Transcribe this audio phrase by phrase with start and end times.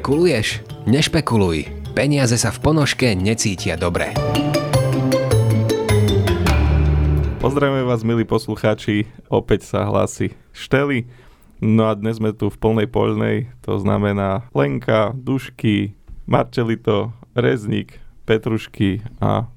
[0.00, 0.64] Špekuluješ?
[0.88, 1.92] Nešpekuluj.
[1.92, 4.16] Peniaze sa v ponožke necítia dobre.
[7.36, 9.04] Pozdravujeme vás, milí poslucháči.
[9.28, 11.04] Opäť sa hlási Šteli.
[11.60, 15.92] No a dnes sme tu v plnej poľnej, to znamená Lenka, Dušky,
[16.24, 19.52] Marčelito, Reznik, Petrušky a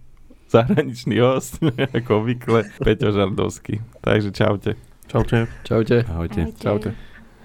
[0.52, 1.64] zahraničný host,
[2.04, 3.80] ako obvykle, Peťo Žardovský.
[4.04, 4.76] Takže čaute.
[5.08, 5.48] Čaute.
[5.64, 6.04] Čaute.
[6.12, 6.52] Ahojte.
[6.60, 6.92] Čaute.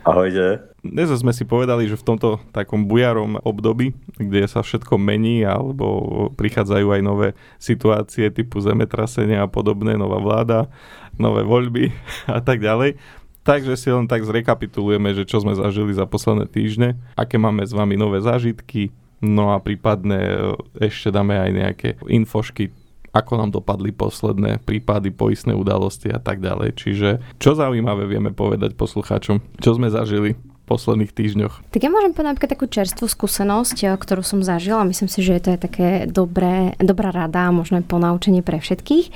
[0.02, 0.74] Ahojte.
[0.88, 6.32] Dnes sme si povedali, že v tomto takom bujarom období, kde sa všetko mení alebo
[6.32, 7.28] prichádzajú aj nové
[7.60, 10.72] situácie typu zemetrasenia a podobné, nová vláda,
[11.20, 11.92] nové voľby
[12.36, 12.96] a tak ďalej.
[13.44, 17.72] Takže si len tak zrekapitulujeme, že čo sme zažili za posledné týždne, aké máme s
[17.72, 18.92] vami nové zážitky,
[19.24, 22.72] no a prípadne ešte dáme aj nejaké infošky
[23.08, 26.76] ako nám dopadli posledné prípady, poistné udalosti a tak ďalej.
[26.76, 27.08] Čiže
[27.40, 30.36] čo zaujímavé vieme povedať poslucháčom, čo sme zažili
[30.68, 31.72] posledných týždňoch.
[31.72, 34.84] Tak ja môžem povedať napríklad takú čerstvú skúsenosť, eh, ktorú som zažila.
[34.84, 39.06] Myslím si, že to je také dobré, dobrá rada a možno aj ponaučenie pre všetkých.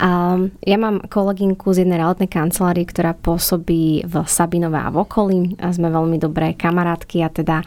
[0.00, 5.38] A ja mám kolegynku z jednej realitnej kancelárie, ktorá pôsobí v Sabinove a v okolí.
[5.60, 7.60] A sme veľmi dobré kamarátky a teda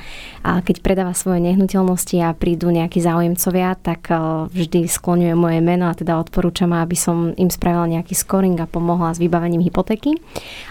[0.47, 5.97] keď predáva svoje nehnuteľnosti a prídu nejakí záujemcovia, tak eh, vždy skloňuje moje meno a
[5.97, 10.15] teda odporúčam, aby som im spravila nejaký scoring a pomohla s vybavením hypotéky.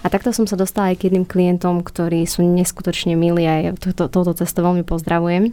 [0.03, 3.73] A takto som sa dostala aj k jedným klientom, ktorí sú neskutočne milí a ja
[3.77, 5.53] to, touto cestou veľmi pozdravujem.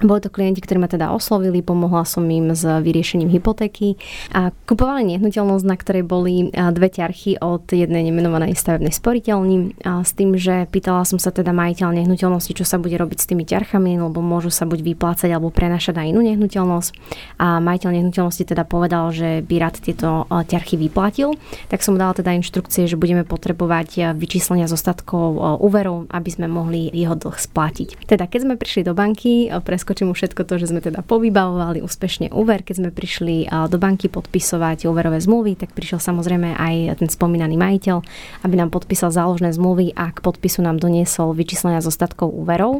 [0.00, 3.94] Boli to klienti, ktorí ma teda oslovili, pomohla som im s vyriešením hypotéky
[4.34, 10.10] a kupovali nehnuteľnosť, na ktorej boli dve ťarchy od jednej nemenovanej stavebnej sporiteľni a s
[10.18, 14.02] tým, že pýtala som sa teda majiteľ nehnuteľnosti, čo sa bude robiť s tými ťarchami,
[14.02, 16.90] lebo môžu sa buď vyplácať alebo prenašať na inú nehnuteľnosť.
[17.38, 21.38] A majiteľ nehnuteľnosti teda povedal, že by rád tieto ťarchy vyplatil,
[21.70, 27.14] tak som dala teda inštrukcie, že budeme potrebovať vyčíslenia zostatkov úverov, aby sme mohli jeho
[27.14, 28.02] dlh splatiť.
[28.10, 31.82] Teda keď sme prišli do banky, presko preskočím mu všetko to, že sme teda povybavovali
[31.82, 37.10] úspešne úver, keď sme prišli do banky podpisovať úverové zmluvy, tak prišiel samozrejme aj ten
[37.10, 37.98] spomínaný majiteľ,
[38.46, 42.78] aby nám podpísal záložné zmluvy a k podpisu nám doniesol vyčíslenia zostatkov úverov.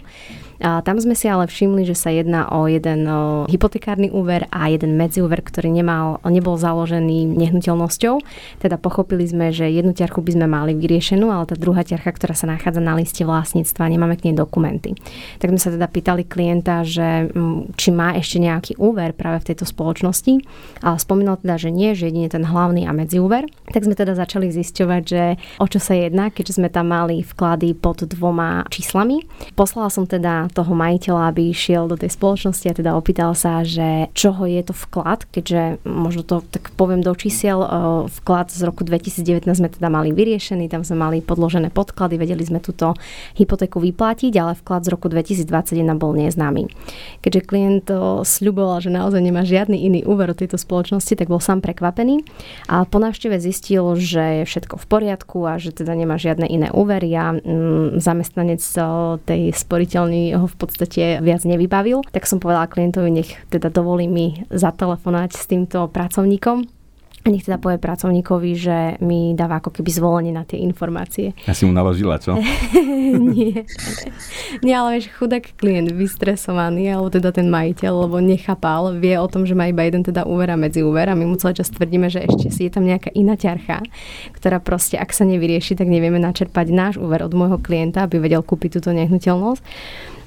[0.62, 3.10] A tam sme si ale všimli, že sa jedná o jeden
[3.50, 8.22] hypotekárny úver a jeden medziúver, ktorý nemal, nebol založený nehnuteľnosťou.
[8.62, 12.38] Teda pochopili sme, že jednu ťarchu by sme mali vyriešenú, ale tá druhá ťarcha, ktorá
[12.38, 14.94] sa nachádza na liste vlastníctva, nemáme k nej dokumenty.
[15.42, 19.48] Tak sme sa teda pýtali klienta, že mm, či má ešte nejaký úver práve v
[19.50, 20.46] tejto spoločnosti.
[20.86, 23.50] A spomínal teda, že nie, že jedine ten hlavný a medziúver.
[23.74, 25.22] Tak sme teda začali zisťovať, že
[25.58, 29.26] o čo sa jedná, keďže sme tam mali vklady pod dvoma číslami.
[29.58, 34.12] Poslala som teda toho majiteľa, aby išiel do tej spoločnosti a teda opýtal sa, že
[34.12, 37.64] čoho je to vklad, keďže možno to tak poviem do čísiel,
[38.08, 42.60] vklad z roku 2019 sme teda mali vyriešený, tam sme mali podložené podklady, vedeli sme
[42.60, 42.92] túto
[43.40, 46.68] hypotéku vyplatiť, ale vklad z roku 2021 bol neznámy.
[47.24, 47.86] Keďže klient
[48.22, 52.26] sľuboval, že naozaj nemá žiadny iný úver od tejto spoločnosti, tak bol sám prekvapený
[52.68, 56.68] a po návšteve zistil, že je všetko v poriadku a že teda nemá žiadne iné
[56.74, 58.60] úvery a mm, zamestnanec
[59.24, 64.42] tej sporiteľny ho v podstate viac nevybavil, tak som povedala klientovi, nech teda dovolí mi
[64.50, 66.82] zatelefonať s týmto pracovníkom
[67.22, 71.38] a nech teda povie pracovníkovi, že mi dáva ako keby zvolenie na tie informácie.
[71.46, 72.34] Ja si mu naložila, čo?
[73.30, 73.62] Nie.
[74.58, 79.46] Nie, ale vieš, chudák klient, vystresovaný, alebo teda ten majiteľ, lebo nechápal, vie o tom,
[79.46, 82.10] že má iba jeden teda úver a medzi úver a my mu celý čas tvrdíme,
[82.10, 83.86] že ešte si je tam nejaká iná ťarcha,
[84.34, 88.42] ktorá proste, ak sa nevyrieši, tak nevieme načerpať náš úver od môjho klienta, aby vedel
[88.42, 89.62] kúpiť túto nehnuteľnosť.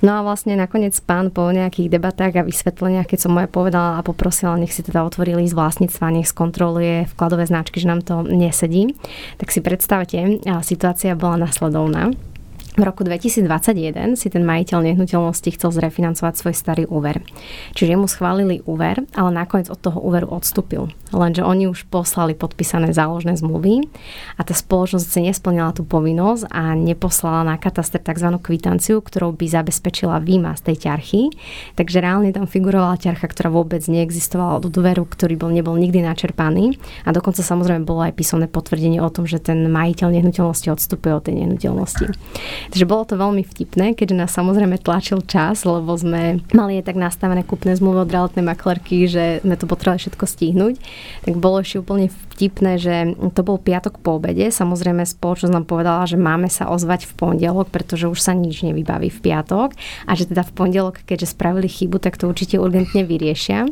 [0.03, 4.05] No a vlastne nakoniec pán po nejakých debatách a vysvetleniach, keď som aj povedala a
[4.05, 8.91] poprosila, nech si teda otvorili z vlastníctva, nech skontroluje vkladové značky, že nám to nesedí,
[9.39, 12.11] tak si predstavte, situácia bola nasledovná.
[12.75, 17.23] V roku 2021 si ten majiteľ nehnuteľnosti chcel zrefinancovať svoj starý úver.
[17.71, 20.91] Čiže mu schválili úver, ale nakoniec od toho úveru odstúpil.
[21.15, 23.87] Lenže oni už poslali podpísané záložné zmluvy
[24.35, 28.35] a tá spoločnosť si nesplnila tú povinnosť a neposlala na kataster tzv.
[28.43, 31.31] kvitanciu, ktorou by zabezpečila výma z tej ťarchy.
[31.79, 36.75] Takže reálne tam figurovala ťarcha, ktorá vôbec neexistovala od úveru, ktorý bol, nebol nikdy načerpaný.
[37.07, 41.23] A dokonca samozrejme bolo aj písomné potvrdenie o tom, že ten majiteľ nehnuteľnosti odstupuje od
[41.23, 42.05] tej nehnuteľnosti.
[42.71, 46.97] Takže bolo to veľmi vtipné, keďže nás samozrejme tlačil čas, lebo sme mali aj tak
[46.97, 50.75] nastavené kúpne zmluvy od realitnej maklerky, že sme to potrebovali všetko stihnúť.
[51.29, 52.95] Tak bolo ešte úplne vtipné, že
[53.31, 54.51] to bol piatok po obede.
[54.51, 59.07] Samozrejme spoločnosť nám povedala, že máme sa ozvať v pondelok, pretože už sa nič nevybaví
[59.07, 59.71] v piatok
[60.03, 63.71] a že teda v pondelok, keďže spravili chybu, tak to určite urgentne vyriešia.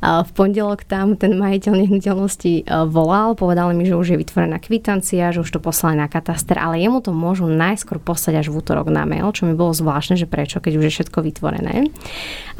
[0.00, 5.28] V pondelok tam ten majiteľ nehnuteľnosti e, volal, povedal mi, že už je vytvorená kvitancia,
[5.28, 8.60] že už to poslali na kataster, ale jemu to môžu najskôr poslať dostať až v
[8.60, 11.88] útorok na mail, čo mi bolo zvláštne, že prečo, keď už je všetko vytvorené.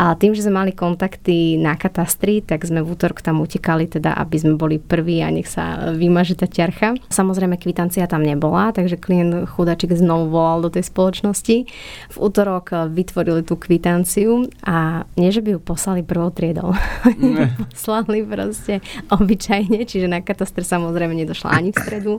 [0.00, 4.16] A tým, že sme mali kontakty na katastri, tak sme v útorok tam utekali, teda
[4.16, 6.96] aby sme boli prví a nech sa vymaže tá ťarcha.
[7.12, 11.68] Samozrejme, kvitancia tam nebola, takže klient chudačik znovu volal do tej spoločnosti.
[12.08, 16.72] V útorok vytvorili tú kvitanciu a nie, že by ju poslali prvou triedou.
[17.68, 18.80] poslali proste
[19.12, 22.14] obyčajne, čiže na katastr samozrejme nedošla ani v stredu,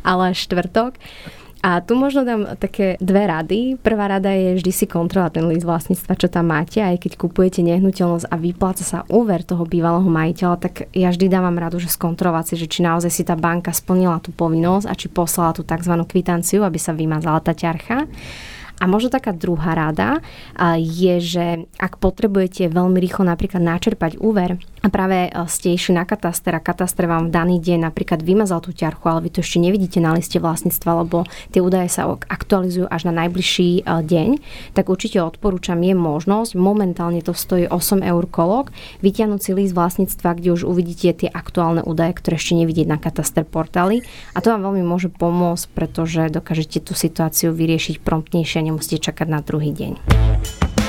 [0.00, 0.96] ale štvrtok.
[1.66, 3.74] A tu možno dám také dve rady.
[3.82, 7.58] Prvá rada je vždy si kontrolovať ten list vlastníctva, čo tam máte, aj keď kupujete
[7.66, 12.54] nehnuteľnosť a vypláca sa úver toho bývalého majiteľa, tak ja vždy dávam radu, že skontrolovať
[12.54, 15.90] si, že či naozaj si tá banka splnila tú povinnosť a či poslala tú tzv.
[16.06, 18.06] kvitanciu, aby sa vymazala tá ťarcha.
[18.76, 20.20] A možno taká druhá rada
[20.76, 21.46] je, že
[21.80, 26.62] ak potrebujete veľmi rýchlo napríklad načerpať úver, a práve e, ste išli na kataster a
[26.62, 30.14] kataster vám v daný deň napríklad vymazal tú ťarchu, ale vy to ešte nevidíte na
[30.14, 34.28] liste vlastníctva, lebo tie údaje sa aktualizujú až na najbližší e, deň,
[34.78, 38.70] tak určite odporúčam, je možnosť, momentálne to stojí 8 eur kolok,
[39.02, 43.42] vytiahnuť si list vlastníctva, kde už uvidíte tie aktuálne údaje, ktoré ešte nevidieť na kataster
[43.42, 44.06] portáli
[44.36, 49.40] a to vám veľmi môže pomôcť, pretože dokážete tú situáciu vyriešiť promptnejšie nemusíte čakať na
[49.40, 49.92] druhý deň.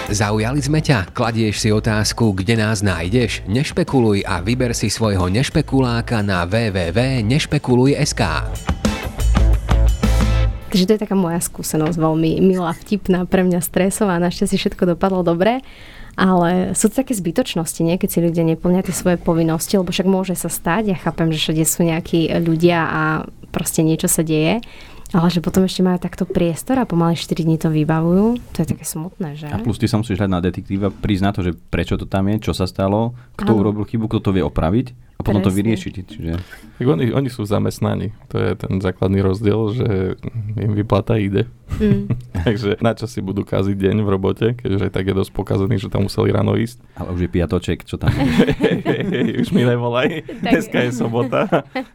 [0.08, 1.12] Zaujali sme ťa?
[1.12, 3.44] Kladieš si otázku, kde nás nájdeš?
[3.44, 8.22] Nešpekuluj a vyber si svojho nešpekuláka na www.nešpekuluj.sk
[10.68, 15.28] Takže to je taká moja skúsenosť, veľmi milá, vtipná, pre mňa stresová, našťastie všetko dopadlo
[15.28, 15.60] dobre.
[16.16, 18.00] Ale sú to také zbytočnosti, nie?
[18.00, 21.52] keď si ľudia neplnia tie svoje povinnosti, lebo však môže sa stať, ja chápem, že
[21.52, 23.02] všade sú nejakí ľudia a
[23.54, 24.64] proste niečo sa deje,
[25.16, 28.68] ale že potom ešte majú takto priestor a pomaly 4 dní to vybavujú, to je
[28.68, 29.48] také smutné, že?
[29.48, 32.28] A plus ty sa musíš hľať na detektíva, prísť na to, že prečo to tam
[32.28, 33.60] je, čo sa stalo, kto ano.
[33.64, 35.48] urobil chybu, kto to vie opraviť a potom Presne.
[35.48, 35.94] to vyriešiť.
[36.04, 36.32] Čiže...
[36.78, 39.88] Tak oni, oni sú zamestnaní, to je ten základný rozdiel, že
[40.62, 41.50] im vyplata ide.
[41.82, 42.14] Mm.
[42.46, 45.90] Takže na čo si budú kaziť deň v robote, keďže tak je dosť pokazený, že
[45.90, 46.78] tam museli ráno ísť.
[46.94, 51.50] Ale už je piatoček, čo tam hey, hey, hey, Už mi nevolaj, dneska je sobota.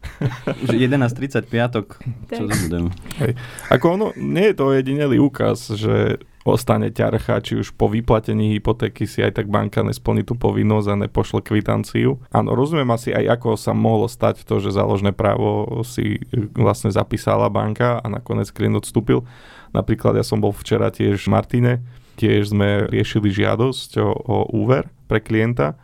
[0.66, 2.90] už 11.30 piatok, čo budem.
[3.22, 3.38] Hej.
[3.70, 9.06] Ako ono, nie je to jedinelý úkaz, že ostane ťarcha, či už po vyplatení hypotéky
[9.06, 12.18] si aj tak banka nesplní tú povinnosť a nepošle kvitanciu.
[12.34, 16.22] Áno, rozumiem asi aj ako sa mohlo stať to, že záložné právo si
[16.58, 19.22] vlastne zapísala banka a nakoniec klient odstúpil.
[19.70, 21.72] Napríklad ja som bol včera tiež v Martine,
[22.20, 25.80] tiež sme riešili žiadosť o, o úver pre klienta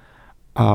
[0.58, 0.68] a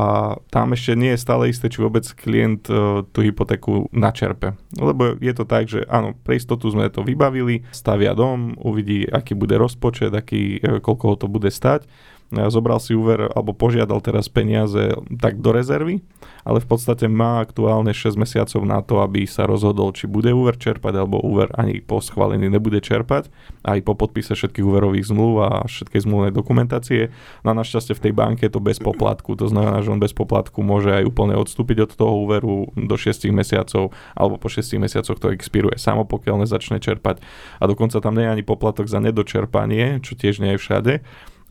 [0.47, 4.55] tam ešte nie je stále isté, či vôbec klient uh, tú hypotéku načerpe.
[4.79, 9.35] Lebo je to tak, že áno, pre istotu sme to vybavili, stavia dom, uvidí, aký
[9.35, 11.83] bude rozpočet, aký, e, koľko ho to bude stať
[12.31, 16.01] zobral si úver alebo požiadal teraz peniaze tak do rezervy,
[16.43, 20.59] ale v podstate má aktuálne 6 mesiacov na to, aby sa rozhodol, či bude úver
[20.59, 23.31] čerpať alebo úver ani po schválení nebude čerpať,
[23.63, 27.13] aj po podpise všetkých úverových zmluv a všetkej zmluvnej dokumentácie.
[27.47, 30.59] Na našťastie v tej banke je to bez poplatku, to znamená, že on bez poplatku
[30.65, 35.31] môže aj úplne odstúpiť od toho úveru do 6 mesiacov alebo po 6 mesiacoch to
[35.31, 37.23] expiruje samo, pokiaľ nezačne čerpať.
[37.61, 40.93] A dokonca tam nie je ani poplatok za nedočerpanie, čo tiež nie je všade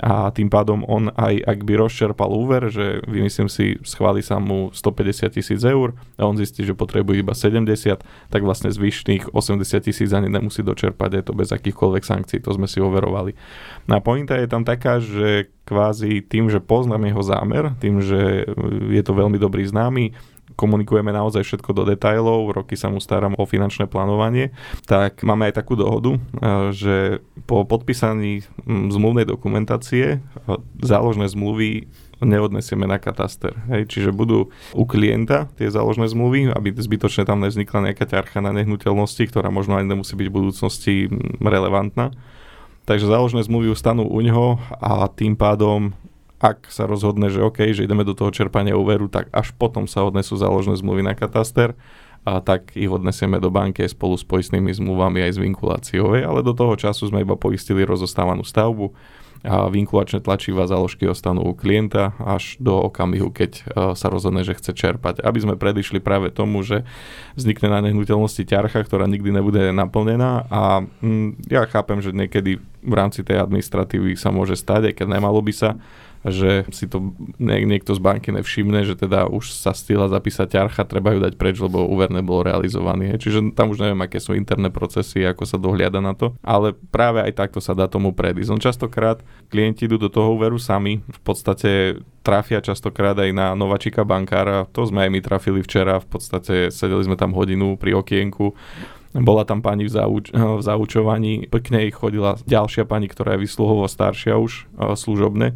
[0.02, 4.74] a tým pádom on aj ak by rozčerpal úver, že vymyslím si, schváli sa mu
[4.74, 10.10] 150 tisíc eur a on zistí, že potrebuje iba 70, tak vlastne zvyšných 80 tisíc
[10.10, 13.38] ani nemusí dočerpať, je to bez akýchkoľvek sankcií, to sme si overovali.
[13.86, 18.50] No pointa je tam taká, že kvázi tým, že poznám jeho zámer, tým, že
[18.90, 20.10] je to veľmi dobrý známy,
[20.54, 24.54] komunikujeme naozaj všetko do detajlov, roky sa mu starám o finančné plánovanie,
[24.86, 26.16] tak máme aj takú dohodu,
[26.72, 30.20] že po podpísaní zmluvnej dokumentácie
[30.80, 31.90] záložné zmluvy
[32.22, 33.50] neodnesieme na kataster.
[33.66, 38.54] Hej, čiže budú u klienta tie záložné zmluvy, aby zbytočne tam nevznikla nejaká ťarcha na
[38.54, 40.94] nehnuteľnosti, ktorá možno aj nemusí byť v budúcnosti
[41.42, 42.14] relevantná.
[42.86, 45.94] Takže záložné zmluvy ustanú u ňoho a tým pádom
[46.42, 50.02] ak sa rozhodne, že OK, že ideme do toho čerpania úveru, tak až potom sa
[50.02, 51.78] odnesú záložné zmluvy na kataster
[52.26, 56.18] a tak ich odnesieme do banky spolu s poistnými zmluvami aj s vinkuláciou.
[56.18, 58.90] Ale do toho času sme iba poistili rozostávanú stavbu
[59.42, 63.62] a vinkulačné tlačivá záložky ostanú u klienta až do okamihu, keď e,
[63.98, 65.18] sa rozhodne, že chce čerpať.
[65.18, 66.86] Aby sme predišli práve tomu, že
[67.34, 72.94] vznikne na nehnuteľnosti ťarcha, ktorá nikdy nebude naplnená a mm, ja chápem, že niekedy v
[72.94, 75.74] rámci tej administratívy sa môže stať, aj keď nemalo by sa,
[76.22, 81.10] že si to niekto z banky nevšimne, že teda už sa stihla zapísať ťarcha, treba
[81.14, 83.18] ju dať preč, lebo úver nebol realizovaný.
[83.18, 87.18] Čiže tam už neviem, aké sú interné procesy, ako sa dohliada na to, ale práve
[87.22, 88.50] aj takto sa dá tomu predísť.
[88.54, 89.18] On častokrát
[89.50, 94.86] klienti idú do toho úveru sami, v podstate trafia častokrát aj na nováčika bankára, to
[94.86, 98.54] sme aj my trafili včera, v podstate sedeli sme tam hodinu pri okienku
[99.12, 103.84] Bola tam pani v, zauč- v zaučovaní, k nej chodila ďalšia pani, ktorá je vysluhovo
[103.84, 104.64] staršia už,
[104.96, 105.52] služobne.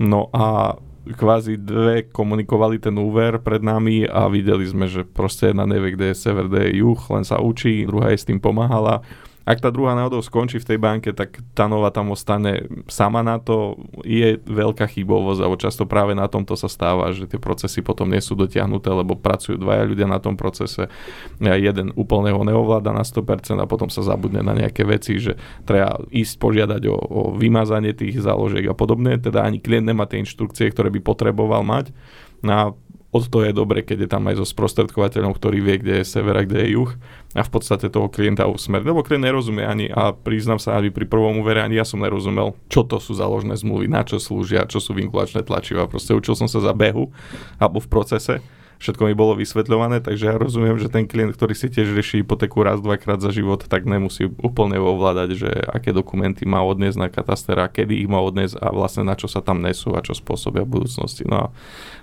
[0.00, 5.68] No a kvázi dve komunikovali ten úver pred nami a videli sme, že proste jedna
[5.68, 9.04] nevie, kde je sever, kde je juh, len sa učí, druhá je s tým pomáhala
[9.48, 13.40] ak tá druhá náhodou skončí v tej banke, tak tá nová tam ostane sama na
[13.40, 13.80] to.
[14.04, 18.20] Je veľká chybovosť, alebo často práve na tomto sa stáva, že tie procesy potom nie
[18.20, 20.92] sú dotiahnuté, lebo pracujú dvaja ľudia na tom procese.
[21.40, 25.96] Jeden úplne ho neovláda na 100% a potom sa zabudne na nejaké veci, že treba
[26.12, 29.16] ísť požiadať o, o vymazanie tých záložiek a podobne.
[29.16, 31.96] Teda ani klient nemá tie inštrukcie, ktoré by potreboval mať.
[32.44, 32.76] No
[33.10, 36.38] od toho je dobre, keď je tam aj so sprostredkovateľom, ktorý vie, kde je sever
[36.38, 36.90] a kde je juh
[37.34, 38.86] a v podstate toho klienta usmer.
[38.86, 42.54] Lebo klient nerozumie ani, a priznám sa, aby pri prvom úvere ani ja som nerozumel,
[42.70, 45.90] čo to sú záložné zmluvy, na čo slúžia, čo sú vinkulačné tlačiva.
[45.90, 47.10] Proste učil som sa za behu
[47.58, 48.34] alebo v procese
[48.80, 52.64] všetko mi bolo vysvetľované, takže ja rozumiem, že ten klient, ktorý si tiež rieši hypotéku
[52.64, 57.68] raz, dvakrát za život, tak nemusí úplne ovládať, že aké dokumenty má odniesť na katastera,
[57.68, 60.80] kedy ich má odniesť a vlastne na čo sa tam nesú a čo spôsobia v
[60.80, 61.28] budúcnosti.
[61.28, 61.46] No a,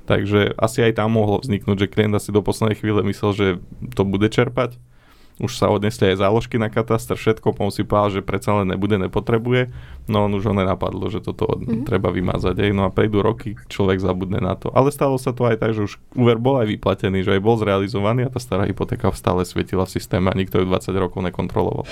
[0.05, 3.47] takže asi aj tam mohlo vzniknúť, že klient asi do poslednej chvíle myslel, že
[3.97, 4.77] to bude čerpať
[5.37, 8.97] už sa odnesli aj záložky na kataster, všetko, on si povedal, že predsa len nebude,
[8.97, 9.69] nepotrebuje,
[10.09, 11.85] no on už ho nenapadlo, že toto mm-hmm.
[11.85, 14.73] treba vymazať, aj, no a prejdú roky, človek zabudne na to.
[14.73, 17.55] Ale stalo sa to aj tak, že už úver bol aj vyplatený, že aj bol
[17.61, 21.85] zrealizovaný a tá stará hypotéka stále svietila v systéme a nikto ju 20 rokov nekontroloval.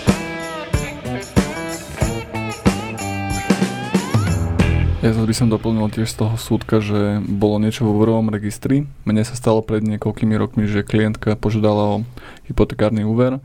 [5.05, 8.89] Ja by som doplnil tiež z toho súdka, že bolo niečo vo úverovom registri.
[9.05, 12.03] Mne sa stalo pred niekoľkými rokmi, že klientka požiadala o
[12.49, 13.37] hypotekárny úver.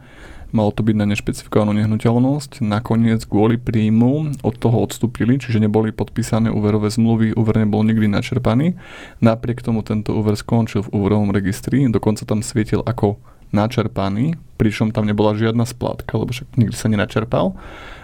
[0.57, 2.65] Malo to byť na nešpecifikovanú nehnuteľnosť.
[2.65, 8.81] Nakoniec kvôli príjmu od toho odstúpili, čiže neboli podpísané úverové zmluvy, úver nebol nikdy načerpaný.
[9.21, 13.21] Napriek tomu tento úver skončil v úverovom registri, dokonca tam svietil ako
[13.53, 17.53] načerpaný, pričom tam nebola žiadna splátka, lebo však nikdy sa nenačerpal.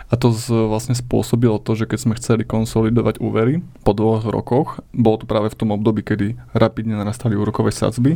[0.06, 4.78] A to z, vlastne spôsobilo to, že keď sme chceli konsolidovať úvery po dvoch rokoch,
[4.94, 8.14] bolo to práve v tom období, kedy rapidne narastali úrokové sadzby,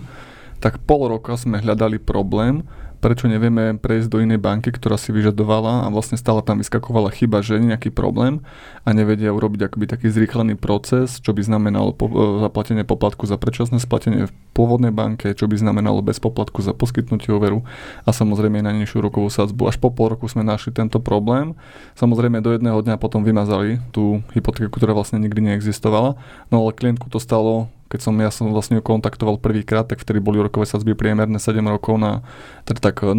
[0.63, 2.63] tak pol roka sme hľadali problém,
[3.01, 7.41] prečo nevieme prejsť do inej banky, ktorá si vyžadovala a vlastne stále tam vyskakovala chyba,
[7.41, 8.45] že je nejaký problém
[8.85, 13.41] a nevedia urobiť akoby taký zrýchlený proces, čo by znamenalo po, e, zaplatenie poplatku za
[13.41, 17.65] predčasné splatenie v pôvodnej banke, čo by znamenalo bez poplatku za poskytnutie overu
[18.05, 19.73] a samozrejme aj na nižšiu rokovú sadzbu.
[19.73, 21.57] Až po pol roku sme našli tento problém.
[21.97, 26.21] Samozrejme do jedného dňa potom vymazali tú hypotéku, ktorá vlastne nikdy neexistovala,
[26.53, 30.23] no ale klientku to stalo keď som ja som vlastne ju kontaktoval prvýkrát, tak vtedy
[30.23, 32.23] boli úrokové sadzby priemerné 7 rokov na,
[32.63, 33.19] teda tak 0,9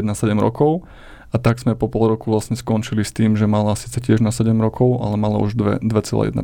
[0.00, 0.88] na 7 rokov.
[1.30, 4.34] A tak sme po pol roku vlastne skončili s tým, že mala síce tiež na
[4.34, 6.34] 7 rokov, ale mala už 2,1%.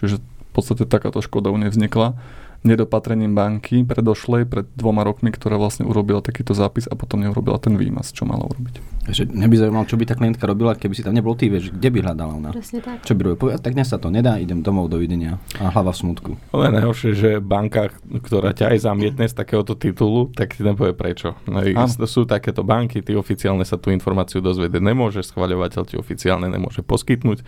[0.00, 2.18] Čiže v podstate takáto škoda u nej vznikla
[2.60, 7.80] nedopatrením banky predošlej pred dvoma rokmi, ktorá vlastne urobila takýto zápis a potom neurobila ten
[7.80, 9.00] výmaz, čo mala urobiť.
[9.10, 11.72] Že mňa by zaujímalo, čo by tá klientka robila, keby si tam nebol ty, vieš,
[11.72, 12.50] kde by hľadala ona?
[12.52, 13.00] Presne tak.
[13.02, 13.56] Čo by robila?
[13.56, 15.40] Tak dnes sa to nedá, idem domov, dovidenia.
[15.56, 16.30] A hlava v smutku.
[16.52, 21.40] Ale najhoršie, že banka, ktorá ťa aj zamietne z takéhoto titulu, tak ti nepovie prečo.
[21.48, 21.64] No,
[22.04, 27.40] sú takéto banky, ty oficiálne sa tú informáciu dozvedieť nemôže, schvaľovateľ ti oficiálne nemôže poskytnúť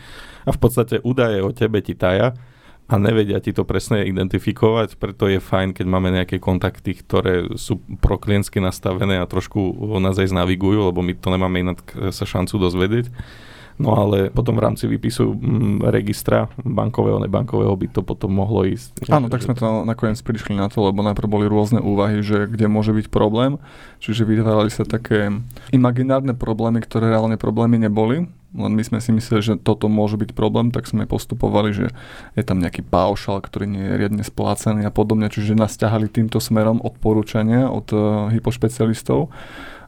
[0.46, 2.32] a v podstate údaje o tebe ti taja
[2.90, 7.80] a nevedia ti to presne identifikovať, preto je fajn, keď máme nejaké kontakty, ktoré sú
[8.02, 9.58] prokliensky nastavené a trošku
[10.02, 11.80] nás aj znavigujú, lebo my to nemáme inak
[12.12, 13.08] sa šancu dozvedieť.
[13.80, 19.08] No ale potom v rámci výpisu mm, registra bankového, nebankového by to potom mohlo ísť.
[19.08, 22.68] Áno, tak sme to nakoniec prišli na to, lebo najprv boli rôzne úvahy, že kde
[22.68, 23.56] môže byť problém,
[23.98, 25.32] čiže vytvárali sa také
[25.72, 30.36] imaginárne problémy, ktoré reálne problémy neboli len my sme si mysleli, že toto môže byť
[30.36, 31.86] problém, tak sme postupovali, že
[32.36, 36.36] je tam nejaký paušal, ktorý nie je riadne splácaný a podobne, čiže nás ťahali týmto
[36.36, 39.32] smerom odporúčania od uh, hypošpecialistov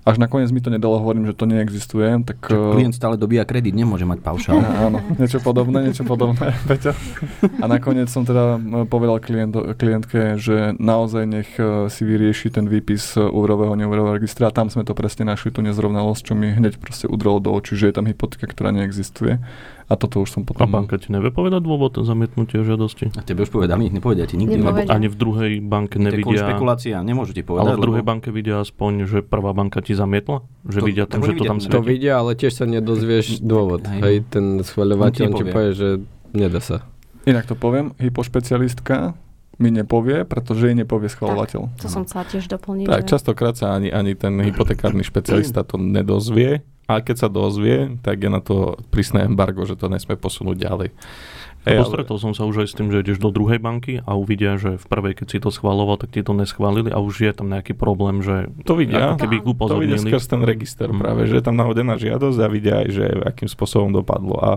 [0.04, 2.20] až nakoniec mi to nedalo, hovorím, že to neexistuje.
[2.28, 4.60] Tak, Čo, klient stále dobíja kredit, nemôže mať paušál.
[4.92, 6.92] Áno, niečo podobné, niečo podobné, Peťa.
[7.60, 13.16] A nakoniec som teda povedal klient, klientke, že naozaj nech e, si vyrieši ten výpis
[13.16, 14.52] úverového, neúverového registra.
[14.52, 17.72] A tam sme to presne našli, tú nezrovnalosť, čo mi hneď proste udrelo do očí,
[17.74, 19.40] že je tam hypotéka, ktorá neexistuje.
[19.84, 20.64] A toto už som potom...
[20.64, 23.12] A banka ti nevie povedať dôvod zamietnutia žiadosti?
[23.14, 24.64] A tebe už povedali, nepovedia ti nikdy.
[24.64, 26.40] Lebo ani v druhej banke nevidia...
[26.40, 27.68] To špekulácia, nemôžu ti povedať.
[27.68, 28.10] Ale v druhej lebo...
[28.16, 30.40] banke vidia aspoň, že prvá banka ti zamietla?
[30.64, 31.76] Že to, vidia tam, že to tam svieti?
[31.76, 33.84] To vidia, ale tiež sa nedozvieš dôvod.
[33.84, 35.88] Hej, Hej ten schvaľovateľ ti povie, že
[36.32, 36.88] nedá sa.
[37.28, 39.16] Inak to poviem, hypošpecialistka
[39.58, 41.78] mi nepovie, pretože jej nepovie schvalovateľ.
[41.78, 42.90] to som chcela tiež doplniť.
[42.90, 48.20] Tak, častokrát sa ani, ani ten hypotekárny špecialista to nedozvie a keď sa dozvie, tak
[48.20, 50.88] je na to prísne embargo, že to nesme posunúť ďalej.
[51.64, 54.60] Hey, Postretol som sa už aj s tým, že ideš do druhej banky a uvidia,
[54.60, 57.48] že v prvej, keď si to schváloval, tak ti to neschválili a už je tam
[57.48, 61.00] nejaký problém, že to vidia, keby to vidia skrz ten register mm.
[61.00, 64.36] práve, že je tam nahodená žiadosť a vidia aj, že akým spôsobom dopadlo.
[64.36, 64.50] A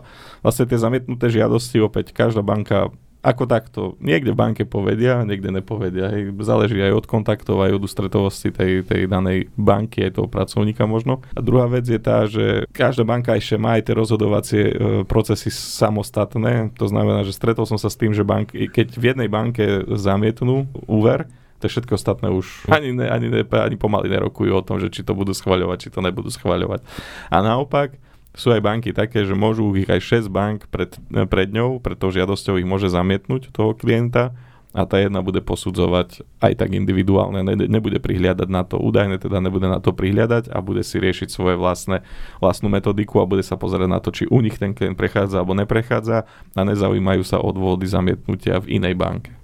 [0.43, 2.91] vlastne tie zamietnuté žiadosti opäť každá banka
[3.25, 6.13] ako takto, niekde v banke povedia, niekde nepovedia.
[6.13, 6.37] Hej.
[6.39, 11.25] Záleží aj od kontaktov, aj od ústretovosti tej, tej danej banky, aj toho pracovníka možno.
[11.33, 15.49] A druhá vec je tá, že každá banka ešte má aj tie rozhodovacie e, procesy
[15.49, 16.77] samostatné.
[16.77, 19.65] To znamená, že stretol som sa s tým, že banky, keď v jednej banke
[19.97, 21.25] zamietnú úver,
[21.57, 25.01] to všetko ostatné už ani, ne, ani, ne, ani pomaly nerokujú o tom, že či
[25.01, 26.85] to budú schvaľovať, či to nebudú schvaľovať.
[27.33, 27.97] A naopak,
[28.37, 32.13] sú aj banky také, že môžu ich aj 6 bank pred, pred ňou, pred tou
[32.13, 34.37] žiadosťou ich môže zamietnúť toho klienta
[34.77, 39.41] a tá jedna bude posudzovať aj tak individuálne, ne, nebude prihliadať na to, údajne teda
[39.41, 42.05] nebude na to prihliadať a bude si riešiť svoje vlastné,
[42.37, 45.57] vlastnú metodiku a bude sa pozerať na to, či u nich ten klient prechádza alebo
[45.57, 49.36] neprechádza a nezaujímajú sa odvody zamietnutia v inej banke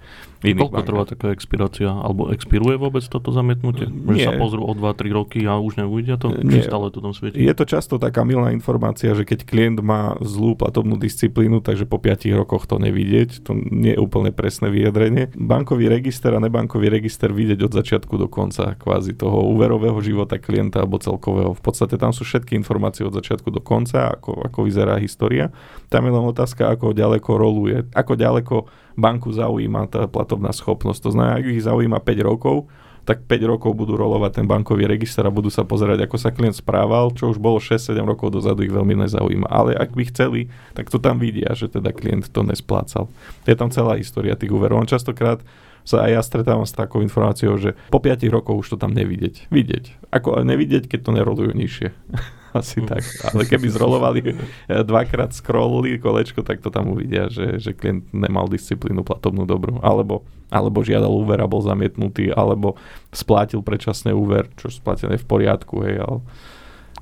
[0.52, 0.88] Koľko bankách.
[0.92, 1.88] trvá taká expirácia?
[1.88, 3.88] Alebo expiruje vôbec toto zamietnutie?
[3.88, 6.36] Že sa pozrú o 2-3 roky a už neuvidia to?
[6.44, 6.60] Nie.
[6.60, 7.40] Či stále to tam svieti?
[7.40, 11.96] Je to často taká milná informácia, že keď klient má zlú platobnú disciplínu, takže po
[11.96, 15.32] 5 rokoch to nevidieť, to nie je úplne presné vyjadrenie.
[15.40, 20.84] Bankový register a nebankový register vidieť od začiatku do konca kvázi toho úverového života klienta
[20.84, 21.56] alebo celkového.
[21.56, 25.54] V podstate tam sú všetky informácie od začiatku do konca, ako, ako vyzerá história.
[25.94, 28.56] Tam je len otázka, ako ďaleko roluje, ako ďaleko
[28.98, 31.06] banku zaujíma tá platobná schopnosť.
[31.06, 32.66] To znamená, ak ich zaujíma 5 rokov,
[33.06, 36.58] tak 5 rokov budú rolovať ten bankový register a budú sa pozerať, ako sa klient
[36.58, 39.46] správal, čo už bolo 6-7 rokov dozadu, ich veľmi nezaujíma.
[39.46, 43.12] Ale ak by chceli, tak to tam vidia, že teda klient to nesplácal.
[43.46, 44.82] Je tam celá história tých úverov.
[44.82, 45.46] On častokrát
[45.86, 49.52] sa aj ja stretávam s takou informáciou, že po 5 rokoch už to tam nevidieť.
[49.52, 50.10] Vidieť.
[50.10, 51.92] Ako nevidieť, keď to nerolujú nižšie.
[52.60, 53.02] Asi tak.
[53.34, 58.46] Ale keby zrolovali eh, dvakrát scrollli kolečko, tak to tam uvidia, že, že klient nemal
[58.46, 59.82] disciplínu platobnú dobrú.
[59.82, 60.22] Alebo,
[60.54, 62.78] alebo žiadal úver a bol zamietnutý, alebo
[63.10, 66.22] splátil predčasný úver, čo splatené v poriadku, hej, ale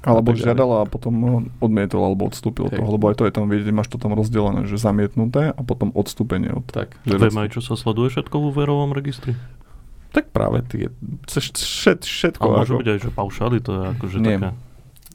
[0.02, 1.14] alebo žiadala a potom
[1.62, 2.82] odmietol alebo odstúpil Hej.
[2.82, 5.94] toho, lebo aj to je tam, vidieť, máš to tam rozdelené, že zamietnuté a potom
[5.94, 6.98] odstúpenie od tak.
[7.06, 9.38] Že Vieme aj, čo sa sleduje všetko v úverovom registri?
[10.12, 10.90] Tak práve tie,
[11.30, 12.44] všet, všetko.
[12.44, 12.82] A môže ako...
[12.82, 14.38] byť aj, že paušály, to je akože Nie.
[14.42, 14.50] také...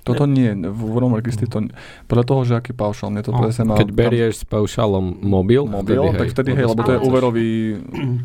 [0.07, 1.67] Toto nie, v úvodnom registri to
[2.07, 3.43] podľa toho, že aký paušal, mne to oh.
[3.43, 7.49] presne Keď berieš s paušalom mobil, mobil vtedy, tak vtedy hej, lebo to je úverový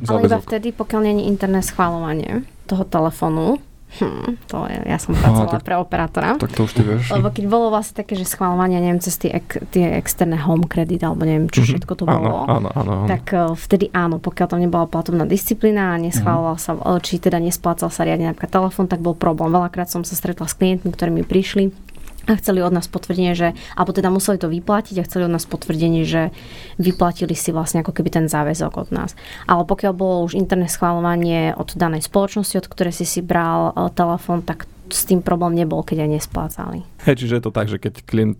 [0.06, 0.13] záväzok.
[0.13, 3.58] Ale iba vtedy, pokiaľ nie je internet schváľovanie toho telefónu,
[3.99, 6.39] Hm, to je, ja som pracovala Aha, tak, pre operátora.
[6.39, 7.12] Tak to už ty vieš.
[7.12, 11.04] Lebo keď bolo vlastne také, že schváľovanie, neviem, cez tie, ek, tie externé home credit,
[11.04, 11.71] alebo neviem, čo mm-hmm.
[11.75, 12.47] všetko to bolo.
[12.47, 12.93] Áno, áno, áno.
[13.12, 16.88] Tak uh, vtedy áno, pokiaľ tam nebola platobná disciplína a neschváloval mm-hmm.
[16.88, 19.51] sa, či teda nesplácal sa riadne napríklad telefón, tak bol problém.
[19.51, 21.90] Veľakrát som sa stretla s klientmi, ktorí mi prišli
[22.32, 25.44] a chceli od nás potvrdenie, že, alebo teda museli to vyplatiť a chceli od nás
[25.44, 26.32] potvrdenie, že
[26.80, 29.13] vyplatili si vlastne ako keby ten záväzok od nás.
[29.46, 33.91] Ale pokiaľ bolo už internet schváľovanie od danej spoločnosti, od ktorej si si bral e,
[33.91, 36.80] telefón, tak s tým problém nebol, keď aj nesplácali.
[37.08, 38.39] Hej, čiže je to tak, že keď klient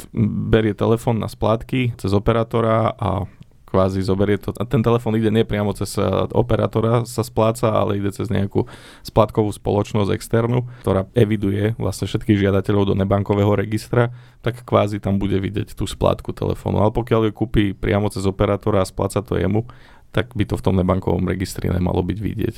[0.52, 3.26] berie telefón na splátky cez operátora a
[3.72, 4.52] kvázi zoberie to.
[4.60, 6.04] A ten telefón ide nie priamo cez eh,
[6.36, 8.68] operátora sa spláca, ale ide cez nejakú
[9.08, 14.12] splátkovú spoločnosť externú, ktorá eviduje vlastne všetkých žiadateľov do nebankového registra,
[14.44, 16.84] tak kvázi tam bude vidieť tú splátku telefónu.
[16.84, 19.64] Ale pokiaľ ju kúpi priamo cez operátora a spláca to jemu,
[20.12, 22.56] tak by to v tom nebankovom registri nemalo byť vidieť.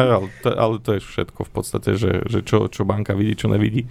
[0.00, 3.52] Ale to, ale to je všetko v podstate, že, že čo, čo banka vidí, čo
[3.52, 3.84] nevidí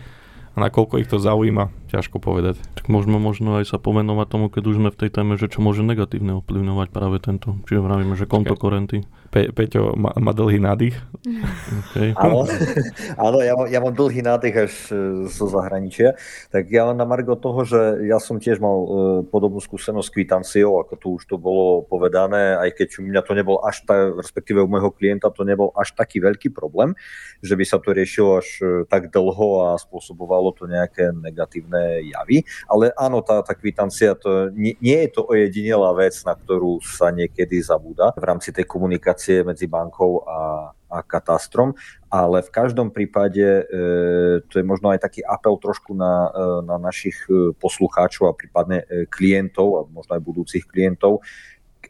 [0.60, 2.60] nakoľko ich to zaujíma, ťažko povedať.
[2.76, 5.64] Tak môžeme možno aj sa pomenovať tomu, keď už sme v tej téme, že čo
[5.64, 7.56] môže negatívne ovplyvňovať práve tento.
[7.66, 9.08] Čiže vravíme, že kontokorenty.
[9.30, 10.98] Pe- Peťo má, má dlhý nádych.
[11.90, 12.14] Okay.
[12.18, 12.46] Áno,
[13.28, 16.14] áno ja, mám, ja mám dlhý nádych až e, zo zahraničia.
[16.54, 18.90] Tak ja na Margo toho, že ja som tiež mal uh,
[19.26, 23.34] podobnú skúsenosť s kvitanciou, ako tu už to bolo povedané, aj keď u mňa to
[23.34, 26.94] nebol až tak, respektíve u môjho klienta to nebol až taký veľký problém,
[27.42, 32.46] že by sa to riešilo až uh, tak dlho a spôsobovalo to nejaké negatívne javy.
[32.70, 37.10] Ale áno, tá, tá kvitancia, to, nie, nie je to ojedinelá vec, na ktorú sa
[37.10, 41.76] niekedy zabúda v rámci tej komunikácie komunikácie medzi bankou a, a katastrom,
[42.10, 43.64] ale v každom prípade e,
[44.48, 48.88] to je možno aj taký apel trošku na, e, na našich e, poslucháčov a prípadne
[48.88, 51.22] e, klientov a možno aj budúcich klientov.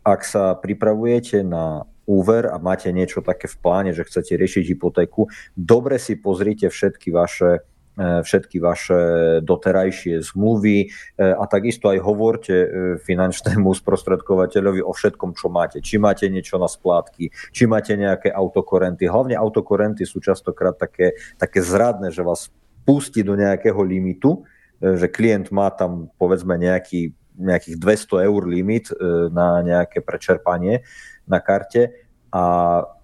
[0.04, 5.30] Ak sa pripravujete na úver a máte niečo také v pláne, že chcete riešiť hypotéku,
[5.54, 7.62] dobre si pozrite všetky vaše
[8.00, 9.00] všetky vaše
[9.44, 10.88] doterajšie zmluvy e,
[11.20, 12.68] a takisto aj hovorte e,
[13.04, 15.84] finančnému sprostredkovateľovi o všetkom, čo máte.
[15.84, 19.04] Či máte niečo na splátky, či máte nejaké autokorenty.
[19.04, 22.48] Hlavne autokorenty sú častokrát také, také zradné, že vás
[22.88, 24.48] pustí do nejakého limitu,
[24.80, 28.92] že klient má tam povedzme nejaký nejakých 200 eur limit
[29.32, 30.84] na nejaké prečerpanie
[31.24, 31.96] na karte
[32.36, 32.44] a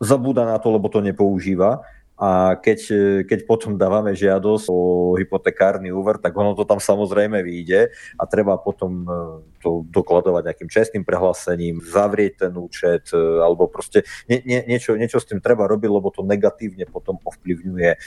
[0.03, 2.79] zabúda na to, lebo to nepoužíva a keď,
[3.27, 8.55] keď potom dávame žiadosť o hypotekárny úver, tak ono to tam samozrejme vyjde a treba
[8.55, 9.09] potom e,
[9.59, 15.19] to dokladovať nejakým čestným prehlásením, zavrieť ten účet e, alebo proste nie, nie, niečo, niečo
[15.19, 17.97] s tým treba robiť, lebo to negatívne potom ovplyvňuje e,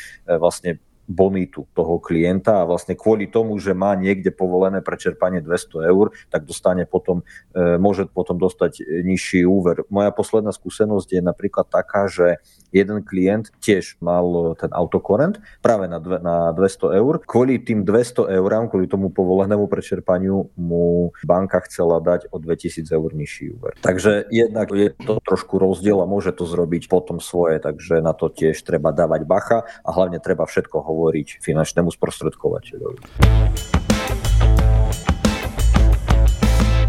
[0.40, 6.12] vlastne bonitu toho klienta a vlastne kvôli tomu, že má niekde povolené prečerpanie 200 eur,
[6.29, 7.25] tak dostane potom,
[7.57, 9.88] e, môže potom dostať nižší úver.
[9.88, 15.97] Moja posledná skúsenosť je napríklad taká, že jeden klient tiež mal ten autokorent práve na,
[15.97, 17.25] dve, na 200 eur.
[17.25, 23.11] Kvôli tým 200 eurám, kvôli tomu povolenému prečerpaniu mu banka chcela dať o 2000 eur
[23.16, 23.73] nižší úver.
[23.81, 28.29] Takže jednak je to trošku rozdiel a môže to zrobiť potom svoje, takže na to
[28.29, 32.99] tiež treba dávať bacha a hlavne treba všetko hovoriť hovoriť finančnému sprostredkovateľovi.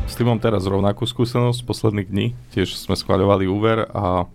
[0.10, 2.34] S tým mám teraz rovnakú skúsenosť z posledných dní.
[2.58, 4.26] Tiež sme schváľovali úver a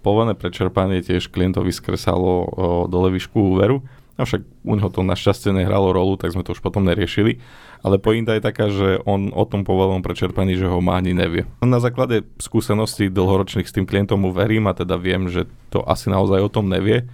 [0.00, 2.48] povolené prečerpanie tiež klientovi skresalo
[2.88, 3.84] dole výšku úveru.
[4.18, 7.38] Avšak u neho to našťastie nehralo rolu, tak sme to už potom neriešili.
[7.86, 11.46] Ale pointa je taká, že on o tom povolenom prečerpaní, že ho má ani nevie.
[11.62, 16.10] Na základe skúseností dlhoročných s tým klientom mu verím a teda viem, že to asi
[16.10, 17.06] naozaj o tom nevie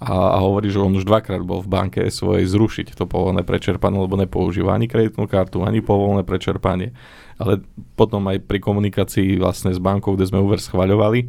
[0.00, 4.00] a, a hovorí, že on už dvakrát bol v banke svojej zrušiť to povolené prečerpanie,
[4.00, 6.96] lebo nepoužíva ani kreditnú kartu, ani povolené prečerpanie.
[7.36, 7.60] Ale
[8.00, 11.28] potom aj pri komunikácii vlastne s bankou, kde sme úver schvaľovali,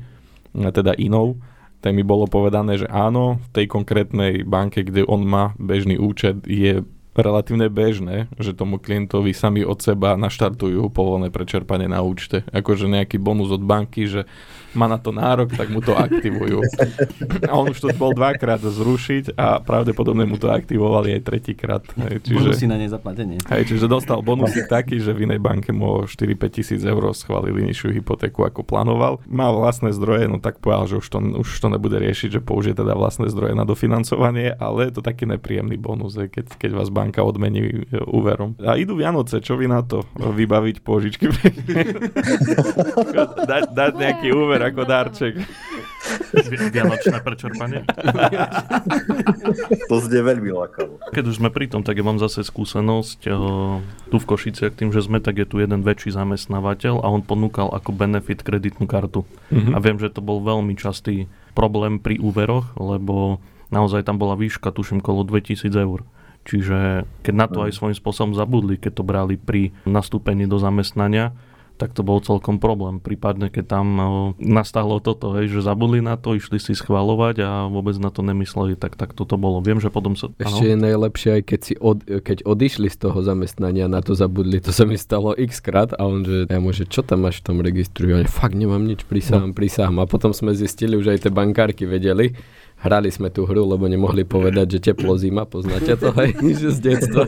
[0.55, 1.35] teda inou,
[1.83, 6.39] tak mi bolo povedané, že áno, v tej konkrétnej banke, kde on má bežný účet,
[6.47, 12.47] je relatívne bežné, že tomu klientovi sami od seba naštartujú povolné prečerpanie na účte.
[12.55, 14.31] Akože nejaký bonus od banky, že
[14.73, 16.63] má na to nárok, tak mu to aktivujú.
[17.47, 21.83] A on už to bol dvakrát zrušiť a pravdepodobne mu to aktivovali aj tretíkrát.
[22.23, 23.43] Čiže, bonusy na nezaplatenie.
[23.51, 27.91] Hej, čiže dostal bonusy taký, že v inej banke mu 4-5 tisíc eur schválili nižšiu
[27.99, 29.19] hypotéku ako plánoval.
[29.27, 32.79] Má vlastné zdroje, no tak povedal, že už to, už to nebude riešiť, že použije
[32.79, 37.25] teda vlastné zdroje na dofinancovanie, ale je to taký nepríjemný bonus, keď, keď vás banka
[37.25, 38.55] odmení e, úverom.
[38.63, 41.27] A idú Vianoce, čo vy na to vybaviť požičky?
[43.51, 45.33] dať, dať nejaký úver ako darček.
[46.73, 47.81] Vianočné prečerpanie.
[49.89, 50.97] to zde veľmi lákavo.
[51.13, 54.93] Keď už sme pri tom, tak ja mám zase skúsenosť uh, tu v Košiciach tým,
[54.93, 59.27] že sme, tak je tu jeden väčší zamestnávateľ a on ponúkal ako benefit kreditnú kartu.
[59.53, 59.73] Mm-hmm.
[59.73, 64.71] A viem, že to bol veľmi častý problém pri úveroch, lebo naozaj tam bola výška,
[64.71, 66.07] tuším, kolo 2000 eur.
[66.41, 67.65] Čiže keď na to mhm.
[67.69, 71.37] aj svojím spôsobom zabudli, keď to brali pri nastúpení do zamestnania,
[71.81, 73.01] tak to bol celkom problém.
[73.01, 73.87] Prípadne, keď tam
[74.37, 78.77] nastalo toto, hej, že zabudli na to, išli si schvalovať a vôbec na to nemysleli,
[78.77, 79.65] tak, tak toto bolo.
[79.65, 80.29] Viem, že potom sa...
[80.37, 80.69] Ešte ano?
[80.69, 84.61] je najlepšie aj keď, si od, keď odišli z toho zamestnania, na to zabudli.
[84.61, 87.49] To sa mi stalo x krát a on, že ja môže, čo tam máš v
[87.49, 88.13] tom registru?
[88.13, 89.57] Ja fakt nemám nič, prisahám, no.
[89.57, 89.97] prisahám.
[89.97, 92.37] A potom sme zistili, už aj tie bankárky vedeli,
[92.81, 96.79] hrali sme tú hru, lebo nemohli povedať, že teplo zima, poznáte to, hej, že z
[96.81, 97.23] detstva.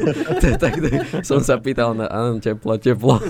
[0.57, 0.81] tak,
[1.21, 3.21] som sa pýtal na, áno, teplo, teplo.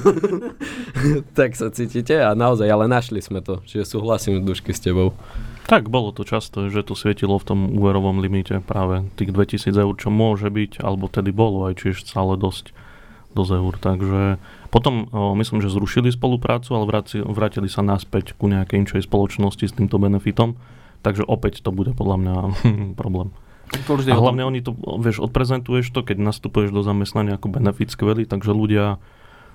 [1.38, 5.12] tak sa cítite a naozaj, ale našli sme to, čiže súhlasím dušky s tebou.
[5.64, 9.96] Tak, bolo to často, že to svietilo v tom úverovom limite práve tých 2000 eur,
[9.96, 12.76] čo môže byť, alebo tedy bolo aj čiže stále dosť,
[13.32, 13.74] dosť eur.
[13.80, 14.22] Takže
[14.68, 19.76] potom o, myslím, že zrušili spoluprácu, ale vrátili sa naspäť ku nejakej inčej spoločnosti s
[19.76, 20.60] týmto benefitom
[21.04, 22.36] Takže opäť to bude podľa mňa
[23.02, 23.36] problém.
[23.74, 28.54] A hlavne oni to, vieš, odprezentuješ to, keď nastupuješ do zamestnania ako benefit skvelý, takže
[28.54, 29.02] ľudia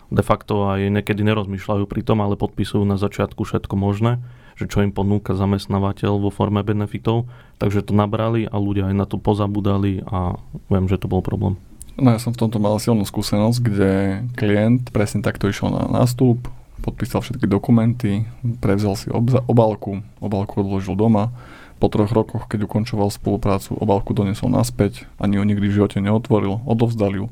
[0.08, 4.18] de facto aj niekedy nerozmýšľajú pri tom, ale podpisujú na začiatku všetko možné,
[4.56, 7.28] že čo im ponúka zamestnávateľ vo forme benefitov,
[7.60, 10.40] takže to nabrali a ľudia aj na to pozabudali a
[10.72, 11.60] viem, že to bol problém.
[11.98, 13.92] No ja som v tomto mal silnú skúsenosť, kde
[14.38, 16.46] klient presne takto išiel na nástup,
[16.80, 18.26] podpísal všetky dokumenty,
[18.62, 21.30] prevzal si obza- obálku, obálku odložil doma.
[21.78, 26.58] Po troch rokoch, keď ukončoval spoluprácu, obálku donesol naspäť, ani ju nikdy v živote neotvoril,
[26.66, 27.26] odovzdal ju.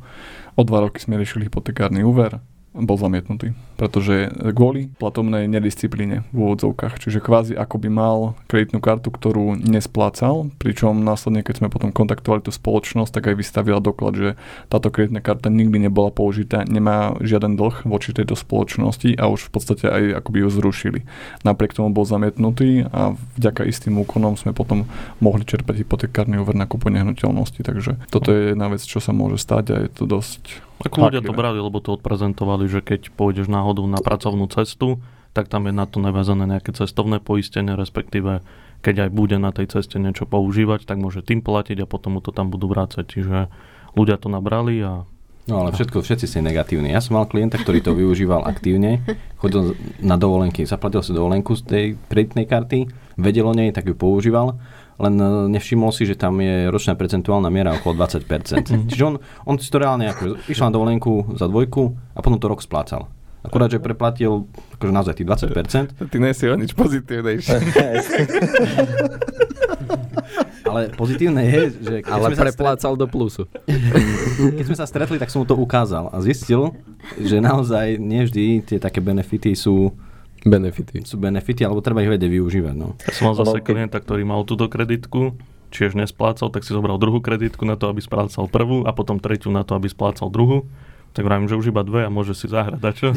[0.54, 2.38] O dva roky sme riešili hypotekárny úver,
[2.76, 9.08] bol zamietnutý, pretože kvôli platomnej nedisciplíne v úvodzovkách, čiže kvázi ako by mal kreditnú kartu,
[9.08, 14.30] ktorú nesplácal, pričom následne, keď sme potom kontaktovali tú spoločnosť, tak aj vystavila doklad, že
[14.68, 19.50] táto kreditná karta nikdy nebola použitá, nemá žiaden dlh voči tejto spoločnosti a už v
[19.52, 21.00] podstate aj akoby ju zrušili.
[21.42, 24.84] Napriek tomu bol zamietnutý a vďaka istým úkonom sme potom
[25.18, 29.40] mohli čerpať hypotekárny úver na kúpu nehnuteľnosti, takže toto je jedna vec, čo sa môže
[29.40, 33.48] stať a je to dosť ako ľudia to brali, lebo to odprezentovali, že keď pôjdeš
[33.48, 35.00] náhodou na pracovnú cestu,
[35.32, 38.40] tak tam je na to naviazané nejaké cestovné poistenie, respektíve
[38.84, 42.20] keď aj bude na tej ceste niečo používať, tak môže tým platiť a potom mu
[42.20, 43.04] to tam budú vrácať.
[43.04, 43.48] Čiže
[43.96, 45.08] ľudia to nabrali a
[45.46, 46.90] No ale všetko, všetci ste negatívni.
[46.90, 48.98] Ja som mal klienta, ktorý to využíval aktívne,
[49.38, 53.94] chodil na dovolenky, zaplatil si dovolenku z tej kreditnej karty, vedel o nej, tak ju
[53.94, 54.58] používal,
[54.96, 58.88] len e, nevšimol si, že tam je ročná percentuálna miera okolo 20%.
[58.90, 61.82] Čiže on, on si to reálne ako, išiel na dovolenku za dvojku
[62.16, 63.08] a potom to rok splácal.
[63.46, 65.94] Akurát, že preplatil akože naozaj tých 20%.
[66.10, 67.54] Ty nie si o nič pozitívnejší.
[70.66, 71.94] Ale pozitívne je, že...
[72.02, 73.46] Keď Ale sme sa preplácal do plusu.
[74.58, 76.74] Keď sme sa stretli, tak som mu to ukázal a zistil,
[77.16, 79.94] že naozaj nevždy tie také benefity sú,
[80.46, 81.02] Benefity.
[81.02, 82.74] sú benefity, alebo treba ich vedieť využívať.
[82.78, 82.94] No.
[83.02, 85.34] Ja som mal zase klienta, ktorý mal túto kreditku,
[85.74, 89.50] tiež nesplácal, tak si zobral druhú kreditku na to, aby splácal prvú a potom tretiu
[89.50, 90.70] na to, aby splácal druhú.
[91.18, 92.80] Tak vravím, že už iba dve a môže si zahrať.
[92.80, 93.10] A čo?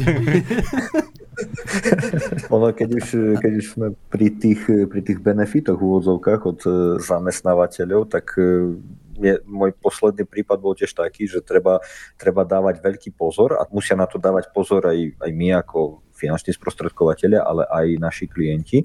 [2.52, 3.06] Ono, keď už,
[3.40, 8.76] keď už sme pri tých, pri tých benefitoch v úvodzovkách od e, zamestnávateľov, tak e,
[9.20, 11.80] je, môj posledný prípad bol tiež taký, že treba,
[12.16, 16.52] treba dávať veľký pozor a musia na to dávať pozor aj, aj my ako finanční
[16.52, 18.84] sprostredkovateľia, ale aj naši klienti,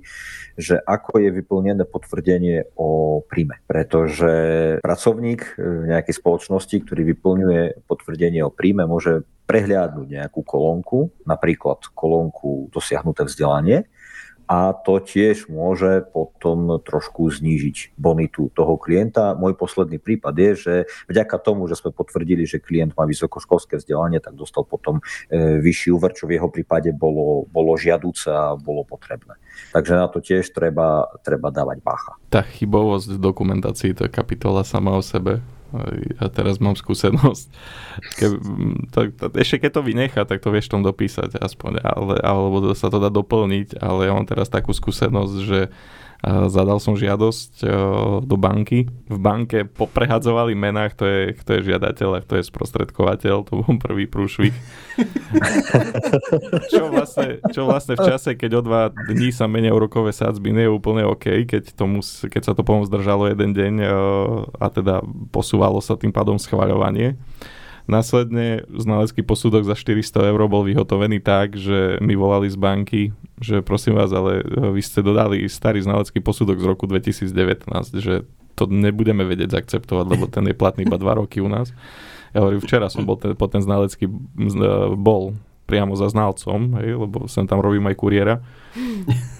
[0.55, 3.59] že ako je vyplnené potvrdenie o príjme.
[3.67, 4.31] Pretože
[4.79, 12.73] pracovník v nejakej spoločnosti, ktorý vyplňuje potvrdenie o príjme, môže prehliadnúť nejakú kolónku, napríklad kolónku
[12.73, 13.85] dosiahnuté vzdelanie,
[14.45, 19.33] a to tiež môže potom trošku znížiť bonitu toho klienta.
[19.33, 20.73] Môj posledný prípad je, že
[21.09, 25.89] vďaka tomu, že sme potvrdili, že klient má vysokoškolské vzdelanie, tak dostal potom e, vyšší
[25.93, 29.33] úver, čo v jeho prípade bolo, bolo žiaduce a bolo potrebné.
[29.73, 32.13] Takže na to tiež treba, treba dávať bacha.
[32.29, 35.41] Tá chybovosť v dokumentácii, to je kapitola sama o sebe.
[36.21, 37.47] Ja teraz mám skúsenosť.
[38.15, 38.27] Ke,
[38.93, 42.87] tak, tak, ešte keď to vynechá, tak to vieš tom dopísať aspoň, ale, alebo sa
[42.87, 45.59] to dá doplniť, ale ja mám teraz takú skúsenosť, že
[46.25, 47.67] zadal som žiadosť o,
[48.25, 48.89] do banky.
[48.89, 53.35] V banke poprehadzovali mená, kto je, kto je žiadateľ a kto je sprostredkovateľ.
[53.45, 54.55] To bol prvý prúšvih.
[56.73, 60.65] čo, vlastne, čo vlastne v čase, keď o dva dní sa menia úrokové sádzby, nie
[60.65, 63.87] je úplne OK, keď, to mus, keď sa to potom zdržalo jeden deň o,
[64.57, 67.21] a teda posúvalo sa tým pádom schvaľovanie.
[67.85, 73.61] Následne znalecký posudok za 400 eur bol vyhotovený tak, že mi volali z banky, že
[73.61, 77.29] prosím vás, ale vy ste dodali starý znalecký posudok z roku 2019,
[78.01, 78.25] že
[78.57, 81.69] to nebudeme vedieť zaakceptovať, lebo ten je platný iba 2 roky u nás.
[82.33, 84.09] Ja hovorím, včera som bol ten, po ten znalecký
[84.97, 85.37] bol
[85.69, 88.41] priamo za znalcom, hej, lebo sem tam robím aj kuriéra.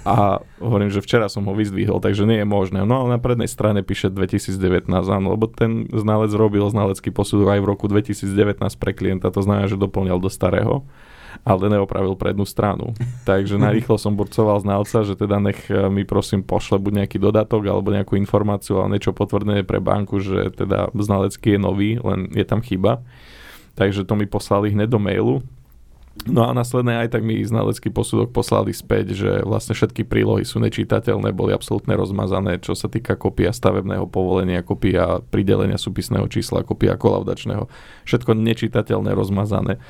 [0.06, 2.86] A hovorím, že včera som ho vyzdvihol, takže nie je možné.
[2.86, 7.62] No ale na prednej strane píše 2019, áno, lebo ten znalec robil znalecký posudok aj
[7.66, 10.86] v roku 2019 pre klienta, to znamená, že doplňal do starého
[11.44, 12.96] ale neopravil prednú stranu.
[13.28, 17.92] Takže narýchlo som burcoval znalca, že teda nech mi prosím pošle buď nejaký dodatok alebo
[17.92, 22.64] nejakú informáciu, ale niečo potvrdené pre banku, že teda znalecký je nový, len je tam
[22.64, 23.04] chyba.
[23.76, 25.44] Takže to mi poslali hneď do mailu.
[26.24, 30.64] No a následne aj tak mi znalecký posudok poslali späť, že vlastne všetky prílohy sú
[30.64, 36.96] nečítateľné, boli absolútne rozmazané, čo sa týka kopia stavebného povolenia, kopia pridelenia súpisného čísla, kopia
[36.96, 37.68] kolaudačného.
[38.08, 39.84] Všetko nečítateľné, rozmazané.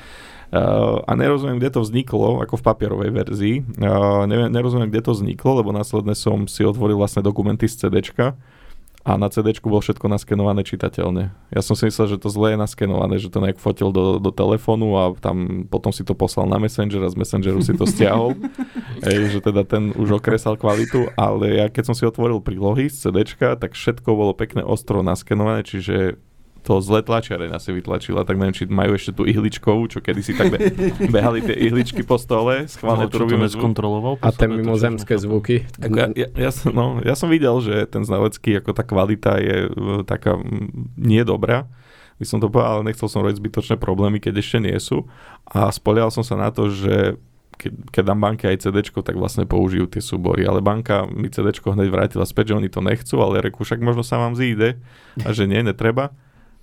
[0.50, 3.56] Uh, a nerozumiem, kde to vzniklo, ako v papierovej verzii.
[3.78, 8.34] Uh, nerozumiem, kde to vzniklo, lebo následne som si otvoril vlastne dokumenty z CDčka
[9.06, 11.30] a na CD bolo všetko naskenované čitateľne.
[11.54, 14.34] Ja som si myslel, že to zle je naskenované, že to nejak fotil do, do
[14.34, 18.34] telefónu a tam potom si to poslal na Messenger a z Messengeru si to stiahol.
[19.06, 23.14] Ej, že teda ten už okresal kvalitu, ale ja keď som si otvoril prílohy z
[23.14, 26.18] CD, tak všetko bolo pekne ostro naskenované, čiže
[26.66, 30.50] to zle tlačiareň asi vytlačila, tak neviem, či majú ešte tú ihličkovú, čo kedysi tak
[30.50, 30.74] be-
[31.16, 34.18] behali tie ihličky po stole, schválne no, to robíme skontroloval.
[34.26, 35.70] A tie mimozemské zvuky.
[35.78, 39.70] Ja, ja, ja, som, no, ja som videl, že ten znalecký, ako tá kvalita je
[39.70, 41.70] uh, taká mm, nie dobrá,
[42.18, 45.06] by som to povedal, ale nechcel som robiť zbytočné problémy, keď ešte nie sú.
[45.46, 47.20] A spolial som sa na to, že
[47.60, 50.48] keď, keď dám banke aj CD, tak vlastne použijú tie súbory.
[50.48, 54.04] Ale banka mi CD hneď vrátila späť, že oni to nechcú, ale reku, však možno
[54.04, 54.80] sa vám zíde
[55.24, 56.16] a že nie, netreba.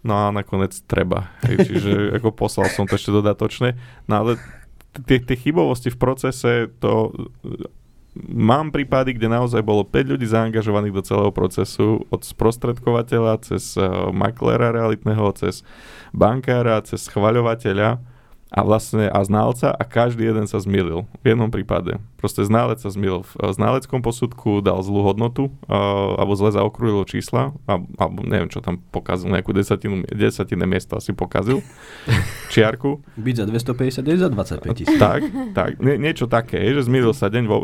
[0.03, 1.31] No a nakoniec treba.
[1.47, 3.79] Hej, čiže ako poslal som to ešte dodatočne.
[4.11, 4.31] No ale
[5.07, 7.15] tie, tie chybovosti v procese, to
[8.19, 14.13] mám prípady, kde naozaj bolo 5 ľudí zaangažovaných do celého procesu, od sprostredkovateľa cez uh,
[14.13, 15.65] maklera realitného, cez
[16.13, 17.97] bankára, cez schvaľovateľa
[18.53, 21.97] a vlastne a znalca a každý jeden sa zmilil v jednom prípade.
[22.23, 27.51] Proste ználec sa zmilil v ználeckom posudku, dal zlú hodnotu, uh, alebo zle zaokrúhilo čísla,
[27.99, 31.67] alebo neviem, čo tam pokazil, nejakú desatinu, desatinné miesto asi pokazil,
[32.55, 33.03] čiarku.
[33.19, 34.99] Byť za 250 je za 25 tisíc.
[35.03, 37.57] Tak, tak, nie, niečo také, že zmilil sa deň, vo,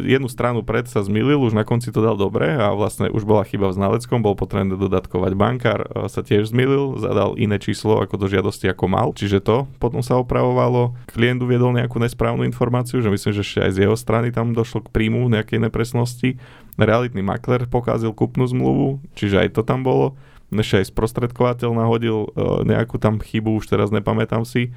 [0.00, 3.44] jednu stranu pred sa zmilil, už na konci to dal dobre a vlastne už bola
[3.44, 5.32] chyba v ználeckom, bol potrebné dodatkovať.
[5.36, 10.00] Bankár sa tiež zmilil, zadal iné číslo ako do žiadosti ako mal, čiže to potom
[10.00, 10.96] sa opravovalo.
[11.12, 14.86] Klient uviedol nejakú nesprávnu informáciu, že myslím, že ešte aj z jeho strany tam došlo
[14.86, 16.38] k príjmu nejakej nepresnosti.
[16.78, 20.14] Realitný makler pokazil kúpnu zmluvu, čiže aj to tam bolo.
[20.54, 24.70] Ešte aj sprostredkovateľ nahodil uh, nejakú tam chybu, už teraz nepamätám si.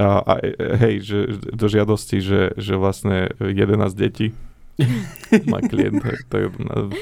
[0.00, 0.32] A, a
[0.80, 1.18] hej, že,
[1.52, 4.32] do žiadosti, že, že vlastne 11 detí
[5.52, 6.26] má klient, tak,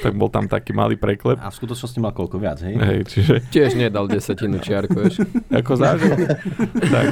[0.05, 1.41] tak bol tam taký malý preklep.
[1.41, 2.77] A v skutočnosti mal koľko viac, hej?
[2.77, 3.35] Hej, čiže...
[3.49, 5.25] Tiež nedal desatinu čiarku, vieš.
[5.61, 6.13] ako zažil.
[6.93, 7.07] tak,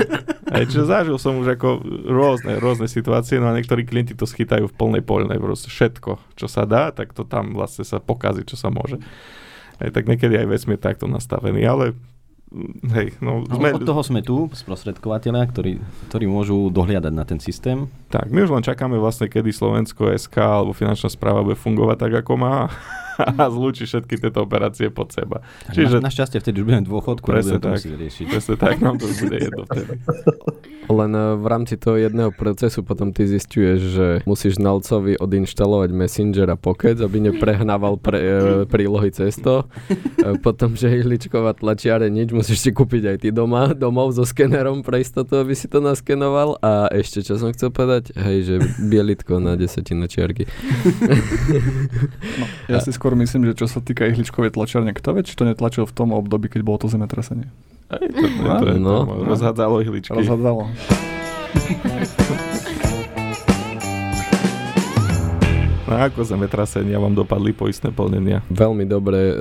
[0.52, 1.80] hej, čiže zažil som už ako
[2.12, 6.46] rôzne, rôzne situácie, no a niektorí klienti to schytajú v plnej poľnej, proste všetko, čo
[6.46, 9.00] sa dá, tak to tam vlastne sa pokazí, čo sa môže.
[9.80, 11.96] Hej, tak niekedy aj vesmír takto nastavený, ale
[12.90, 13.78] Hej, no, no, sme...
[13.78, 15.78] Od toho sme tu, sprostredkovateľia, ktorí,
[16.10, 17.86] ktorí môžu dohliadať na ten systém.
[18.10, 22.12] Tak, my už len čakáme vlastne, kedy Slovensko SK alebo finančná správa bude fungovať tak,
[22.26, 22.66] ako má
[23.40, 25.44] a zlúči všetky tieto operácie pod seba.
[25.68, 25.96] Tak Čiže...
[26.00, 28.24] Na, našťastie vtedy už budeme dôchodku presne tak, riešiť.
[28.28, 29.94] Presne tak, nám to bude jedno vtedy.
[31.00, 36.48] Len eh, v rámci toho jedného procesu potom ty zistuješ, že musíš znalcovi odinštalovať Messenger
[36.50, 38.32] a Pocket, aby neprehnával pre, e,
[38.66, 39.66] prílohy cesto.
[40.20, 44.80] E, potom, že ihličková tlačiare nič, musíš si kúpiť aj ty doma, domov so skenerom
[44.80, 46.56] pre istotu, aby si to naskenoval.
[46.64, 50.48] A ešte, čo som chcel povedať, hej, že bielitko na desatinu čiarky.
[52.40, 55.44] No, ja si skôr myslím, že čo sa týka ihličkovej tlačiarne, kto vie, či to
[55.44, 57.52] netlačil v tom období, keď bolo to zemetrasenie.
[57.92, 60.16] Aj, to, to, to, to, no, rozhádzalo ihličky.
[60.16, 60.64] Rozhádzalo.
[65.90, 68.46] No ako zemetrasenia vám dopadli poistné plnenia?
[68.46, 69.34] Veľmi dobre,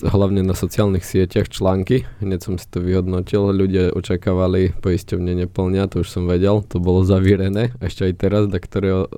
[0.00, 2.08] hlavne na sociálnych sieťach články.
[2.24, 3.52] Hneď som si to vyhodnotil.
[3.52, 6.64] Ľudia očakávali poisťovne neplnia, to už som vedel.
[6.72, 9.12] To bolo zavírené, ešte aj teraz, do ktorého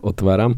[0.00, 0.56] otváram.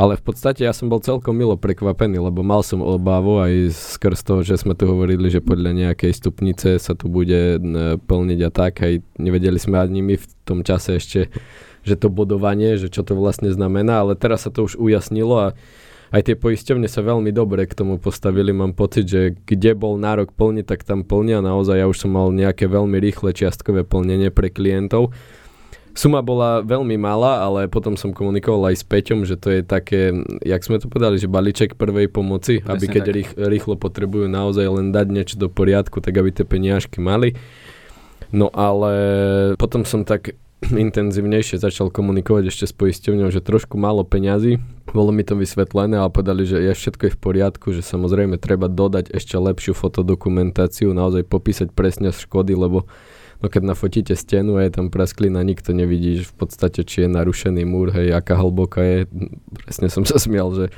[0.00, 4.24] Ale v podstate ja som bol celkom milo prekvapený, lebo mal som obavu aj skrz
[4.24, 7.60] toho, že sme tu hovorili, že podľa nejakej stupnice sa tu bude
[8.08, 8.80] plniť a tak.
[8.80, 11.28] Aj nevedeli sme ani my v tom čase ešte,
[11.86, 15.48] že to bodovanie, že čo to vlastne znamená, ale teraz sa to už ujasnilo a
[16.10, 18.50] aj tie poisťovne sa veľmi dobre k tomu postavili.
[18.50, 21.38] Mám pocit, že kde bol nárok plniť, tak tam plnia.
[21.38, 25.14] Naozaj ja už som mal nejaké veľmi rýchle čiastkové plnenie pre klientov
[25.90, 30.14] Suma bola veľmi malá, ale potom som komunikoval aj s Peťom, že to je také,
[30.46, 34.66] jak sme to povedali, že balíček prvej pomoci, Presne aby keď rých, rýchlo potrebujú naozaj
[34.70, 37.34] len dať niečo do poriadku, tak aby tie peniažky mali.
[38.30, 38.92] No ale
[39.58, 44.60] potom som tak intenzívnejšie začal komunikovať ešte s poisťovňou, že trošku málo peňazí.
[44.92, 48.68] Bolo mi to vysvetlené a povedali, že je všetko je v poriadku, že samozrejme treba
[48.68, 52.84] dodať ešte lepšiu fotodokumentáciu, naozaj popísať presne škody, lebo
[53.40, 57.08] No keď nafotíte stenu a je tam prasklina, nikto nevidí, že v podstate či je
[57.08, 58.98] narušený múr, hej, aká hlboká je.
[59.64, 60.68] Presne som sa smial, že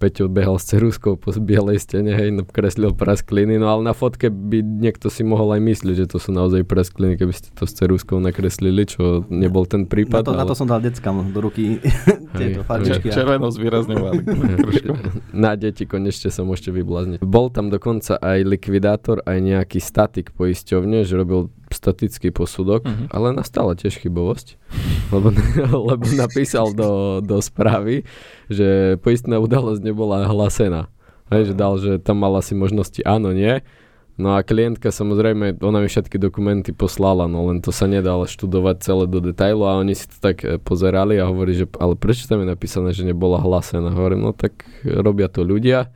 [0.00, 4.32] Peťo behal s ceruskou po bielej stene, hej, no, kreslil praskliny, no ale na fotke
[4.32, 7.76] by niekto si mohol aj myslieť, že to sú naozaj praskliny, keby ste to s
[7.76, 10.24] ceruskou nakreslili, čo nebol ten prípad.
[10.24, 10.40] Na to, ale...
[10.40, 11.84] na to som dal deckám do ruky
[12.40, 13.12] tieto farbičky.
[13.12, 14.24] Červeno zvýrazňovali.
[15.44, 17.18] na deti konečne sa môžete vyblázniť.
[17.20, 23.06] Bol tam dokonca aj likvidátor, aj nejaký statik poisťovne, že robil statický posudok, uh-huh.
[23.14, 24.58] ale nastala tiež chybovosť,
[25.14, 25.30] lebo,
[25.94, 28.02] lebo napísal do, do správy,
[28.50, 30.90] že poistná udalosť nebola hlásená.
[31.30, 33.62] Hej, že dal, že tam mal asi možnosti áno, nie.
[34.20, 38.76] No a klientka samozrejme, ona mi všetky dokumenty poslala, no len to sa nedalo študovať
[38.84, 42.28] celé do detailu a oni si to tak e, pozerali a hovorí, že ale prečo
[42.28, 43.88] tam je napísané, že nebola hlásená?
[43.88, 45.88] Hovorím, no tak robia to ľudia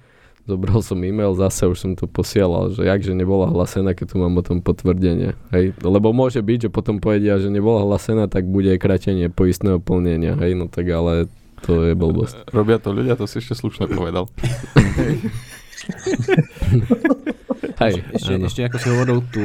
[0.44, 4.37] Zobral som e-mail, zase už som to posielal, že jakže nebola hlasená, keď tu mám
[4.37, 5.33] o tom potvrdenie.
[5.48, 5.72] Hej?
[5.80, 10.37] Lebo môže byť, že potom povedia, že nebola hlasená, tak bude aj kratenie poistného plnenia.
[10.37, 10.52] Hej?
[10.61, 11.33] No tak ale
[11.64, 12.44] to je blbosť.
[12.57, 14.28] Robia to ľudia, to si ešte slušne povedal.
[17.80, 19.42] Hej, ešte, ešte ako si hovoril, tú,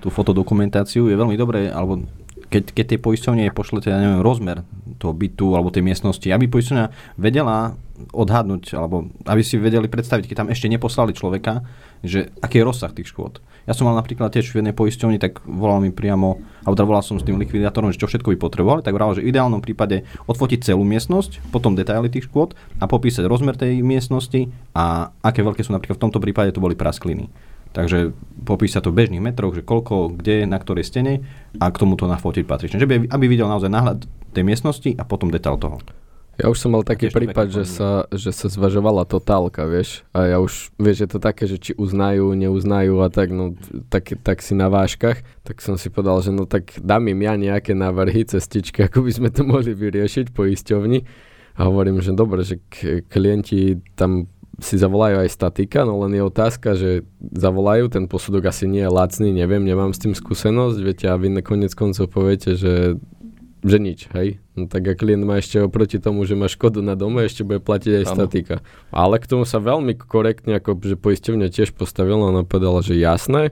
[0.00, 2.08] tú fotodokumentáciu je veľmi dobré, alebo
[2.48, 4.64] keď, keď tej poisťovne pošlete, ja neviem, rozmer
[4.96, 7.76] toho bytu alebo tej miestnosti, aby poisťovňa vedela
[8.14, 11.66] odhadnúť, alebo aby si vedeli predstaviť, keď tam ešte neposlali človeka,
[12.00, 13.42] že aký je rozsah tých škôd.
[13.68, 17.04] Ja som mal napríklad tiež v jednej poisťovni, tak volal mi priamo, alebo teda volal
[17.04, 20.08] som s tým likvidátorom, že čo všetko by potrebovali, tak vral, že v ideálnom prípade
[20.24, 25.60] odfotiť celú miestnosť, potom detaily tých škôd a popísať rozmer tej miestnosti a aké veľké
[25.66, 27.28] sú napríklad v tomto prípade to boli praskliny.
[27.72, 28.16] Takže
[28.48, 31.26] popísať to v bežných metroch, že koľko, kde, na ktorej stene
[31.60, 32.80] a k tomuto nafotiť patrične.
[32.80, 33.98] Že by, aby videl naozaj náhľad
[34.32, 35.78] tej miestnosti a potom detail toho.
[36.38, 40.06] Ja už som mal taký prípad, že sa, že sa zvažovala totálka, vieš.
[40.14, 43.58] A ja už, vieš, je to také, že či uznajú, neuznajú a tak, no,
[43.90, 45.18] tak, tak si na váškach.
[45.42, 49.10] Tak som si povedal, že no tak dám im ja nejaké návrhy, cestičky, ako by
[49.18, 50.98] sme to mohli vyriešiť poisťovni.
[51.58, 52.62] A hovorím, že dobre, že
[53.10, 58.66] klienti tam si zavolajú aj statika, no len je otázka, že zavolajú, ten posudok asi
[58.66, 62.98] nie je lacný, neviem, nemám s tým skúsenosť, viete, a vy nakoniec koncov poviete, že
[63.58, 64.38] že nič, hej.
[64.54, 67.58] No tak a klient má ešte oproti tomu, že má škodu na dome, ešte bude
[67.58, 68.14] platiť aj ano.
[68.14, 68.54] statika.
[68.94, 73.50] Ale k tomu sa veľmi korektne, ako že poisťovňa tiež postavila, ona povedala, že jasné,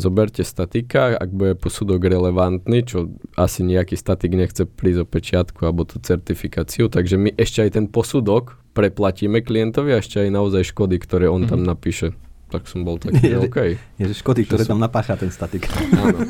[0.00, 5.84] zoberte statika, ak bude posudok relevantný, čo asi nejaký statik nechce prísť o pečiatku alebo
[5.84, 10.96] tú certifikáciu, takže my ešte aj ten posudok preplatíme klientovi a ešte aj naozaj škody,
[10.96, 11.52] ktoré on mm-hmm.
[11.52, 11.68] tam mhm.
[11.68, 12.08] napíše
[12.50, 13.58] tak som bol taký, je, OK.
[13.94, 14.74] Je, že škody, ktoré som...
[14.74, 15.70] tam napácha ten statik.
[15.70, 16.18] Áno.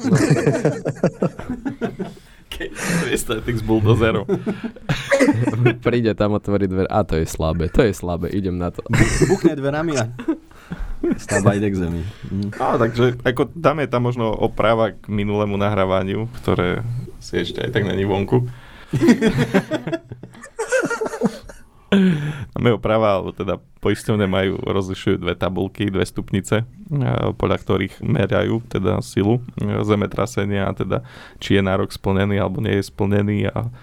[2.61, 3.17] No.
[3.17, 4.29] Statik z buldozerom.
[5.81, 6.87] Príde tam otvoriť dver.
[6.93, 8.85] A to je slabé, to je slabé, idem na to.
[9.33, 10.13] Buchne dverami a
[11.17, 12.03] stavba ide k zemi.
[12.29, 12.51] Mm.
[12.55, 16.85] No, takže ako dáme tam možno oprava k minulému nahrávaniu, ktoré
[17.21, 18.45] si ešte aj tak není vonku.
[22.55, 26.63] Máme oprava, alebo teda poisťovne majú, rozlišujú dve tabulky, dve stupnice,
[27.35, 31.03] podľa ktorých merajú teda silu zemetrasenia, teda
[31.43, 33.75] či je nárok splnený alebo nie je splnený a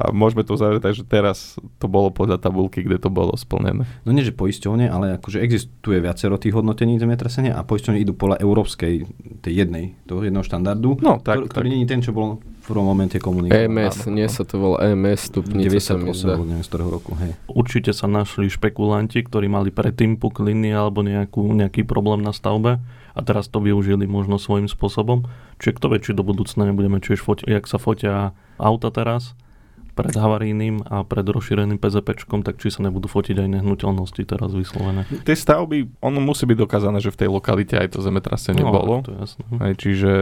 [0.00, 3.84] a môžeme to uzavrieť tak, že teraz to bolo podľa tabulky, kde to bolo splnené.
[4.08, 8.40] No nie, že poisťovne, ale akože existuje viacero tých hodnotení zemetrasenia a poisťovne idú podľa
[8.40, 9.04] európskej,
[9.44, 12.64] tej jednej, toho jedného štandardu, no, tak, ktorý, ktorý nie je ten, čo bol v
[12.64, 13.68] prvom momente komunikovaný.
[13.68, 15.68] EMS, nie sa to volá EMS stupnice.
[15.68, 17.36] 98, neviem z ktorého roku, hej.
[17.50, 22.80] Určite sa našli špekulanti, ktorí mali predtým pukliny alebo nejakú, nejaký problém na stavbe
[23.14, 25.26] a teraz to využili možno svojím spôsobom.
[25.58, 29.34] Čiže kto vie, či do budúcna nebudeme tiež fotiť, jak sa fotia auta teraz,
[29.92, 35.06] pred havarijným a pred rozšíreným PZPčkom, tak či sa nebudú fotiť aj nehnuteľnosti teraz vyslovené.
[35.26, 38.94] Tie stavby, ono musí byť dokázané, že v tej lokalite aj to zemetrasenie no, bolo.
[39.04, 39.44] To je jasné.
[39.58, 40.12] Aj, čiže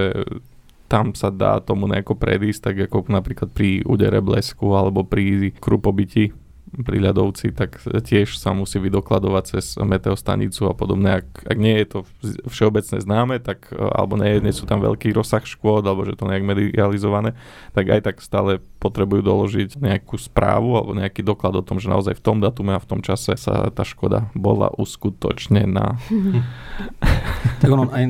[0.88, 6.32] tam sa dá tomu nejako predísť, tak ako napríklad pri údere blesku alebo pri krupobiti
[6.70, 11.24] pri ľadovci, tak tiež sa musí vydokladovať cez meteostanicu a podobne.
[11.24, 11.98] Ak, ak nie je to
[12.48, 16.28] všeobecne známe, tak, e, alebo nie, nie sú tam veľký rozsah škôd, alebo že to
[16.28, 17.34] nejak medializované,
[17.72, 22.14] tak aj tak stále potrebujú doložiť nejakú správu alebo nejaký doklad o tom, že naozaj
[22.14, 25.98] v tom datume a v tom čase sa tá škoda bola uskutočnená.
[27.60, 28.04] tak ono aj,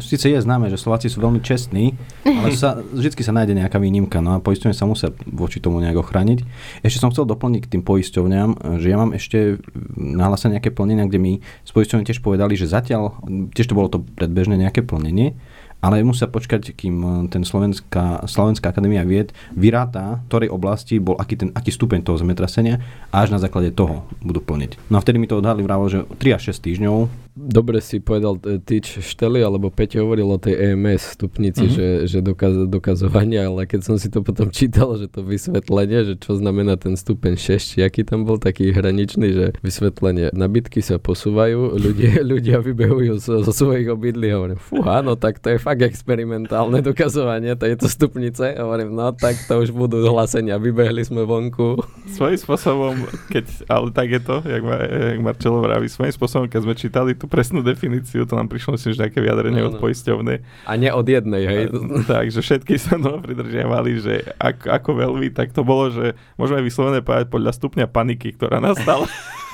[0.00, 4.22] síce je známe, že Slováci sú veľmi čestní, ale sa, vždy sa nájde nejaká výnimka,
[4.24, 6.42] no a poistenie sa musia voči tomu nejak ochrániť.
[6.86, 9.60] Ešte som chcel doplniť k tým poisťovňam, že ja mám ešte
[9.94, 11.32] nahlásené nejaké plnenia, kde mi
[11.62, 13.18] z poisťovne tiež povedali, že zatiaľ,
[13.52, 15.36] tiež to bolo to predbežné nejaké plnenie,
[15.84, 21.36] ale musia počkať, kým eh, ten Slovenská, Slovenská akadémia vied vyráta, ktorej oblasti bol aký,
[21.36, 22.80] ten, aký stupeň toho zemetrasenia
[23.12, 24.88] a až na základe toho budú plniť.
[24.88, 28.38] No a vtedy mi to odhadli vravo, že 3 až 6 týždňov dobre si povedal
[28.46, 31.76] e, Tyč Šteli, alebo Peťo hovoril o tej EMS stupnici, mm-hmm.
[31.76, 36.14] že, že dokaz, dokazovanie, ale keď som si to potom čítal, že to vysvetlenie, že
[36.14, 41.02] čo znamená ten stupeň 6, či aký tam bol taký hraničný, že vysvetlenie, nabytky sa
[41.02, 45.82] posúvajú, ľudia, ľudia vybehujú zo, zo svojich obydlí hovorím, fú, áno, tak to je fakt
[45.82, 48.54] experimentálne dokazovanie tejto stupnice.
[48.62, 51.82] Hovorím, no tak to už budú hlásenia, vybehli sme vonku.
[52.14, 52.94] Svojím spôsobom,
[53.26, 57.12] keď, ale tak je to, jak, ma, jak Marčelo vraví, svojím spôsobom, keď sme čítali
[57.18, 59.80] tú presnú definíciu, to nám prišlo že nejaké vyjadrenie no, od no.
[59.80, 60.38] poisťovnej.
[60.68, 61.62] A nie od jednej, hej?
[62.10, 67.00] Takže všetky sa no pridržiavali, že ak, ako veľmi, tak to bolo, že môžeme vyslovené
[67.00, 69.08] povedať podľa stupňa paniky, ktorá nastala.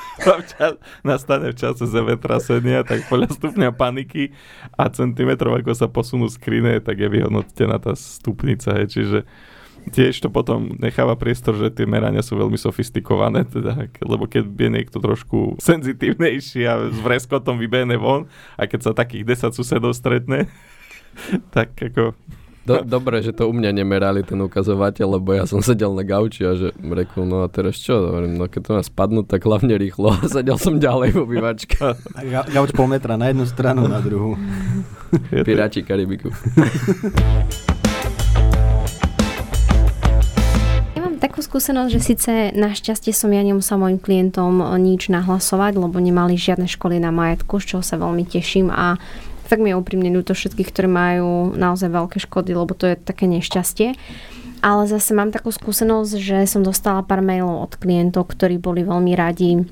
[0.53, 4.37] čas, nastane v čase zemetrasenia, tak podľa stupňa paniky
[4.77, 8.77] a centimetrov, ako sa posunú skrine, tak je vyhodnotená tá stupnica.
[8.77, 8.87] Hej.
[8.93, 9.19] Čiže
[9.91, 14.71] tiež to potom necháva priestor, že tie merania sú veľmi sofistikované, teda, lebo keď je
[14.71, 20.47] niekto trošku senzitívnejší a s vreskotom vybehne von a keď sa takých 10 susedov stretne,
[21.55, 22.15] tak ako
[22.61, 26.45] do, dobre, že to u mňa nemerali ten ukazovateľ, lebo ja som sedel na gauči
[26.45, 27.99] a že rekol, no a teraz čo?
[27.99, 30.13] Hovorím, no keď to má spadnúť, tak hlavne rýchlo.
[30.13, 31.81] A sedel som ďalej v obývačke.
[32.31, 34.37] Ga, gauč pol metra na jednu stranu, na druhú.
[35.33, 36.31] Piráči Karibiku.
[41.21, 46.67] takú skúsenosť, že síce našťastie som ja nemusela mojim klientom nič nahlasovať, lebo nemali žiadne
[46.67, 48.97] školy na majetku, z čoho sa veľmi teším a
[49.51, 53.27] tak mi je úprimne ľúto všetkých, ktorí majú naozaj veľké škody, lebo to je také
[53.27, 53.99] nešťastie.
[54.63, 59.13] Ale zase mám takú skúsenosť, že som dostala pár mailov od klientov, ktorí boli veľmi
[59.19, 59.67] radi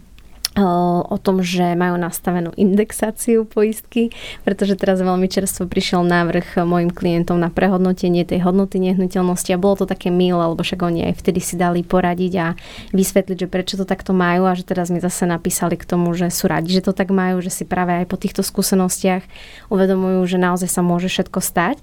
[0.58, 4.10] o tom, že majú nastavenú indexáciu poistky,
[4.42, 9.84] pretože teraz veľmi čerstvo prišiel návrh mojim klientom na prehodnotenie tej hodnoty nehnuteľnosti a bolo
[9.84, 12.46] to také milé, lebo však oni aj vtedy si dali poradiť a
[12.90, 16.28] vysvetliť, že prečo to takto majú a že teraz mi zase napísali k tomu, že
[16.34, 19.22] sú radi, že to tak majú, že si práve aj po týchto skúsenostiach
[19.70, 21.78] uvedomujú, že naozaj sa môže všetko stať.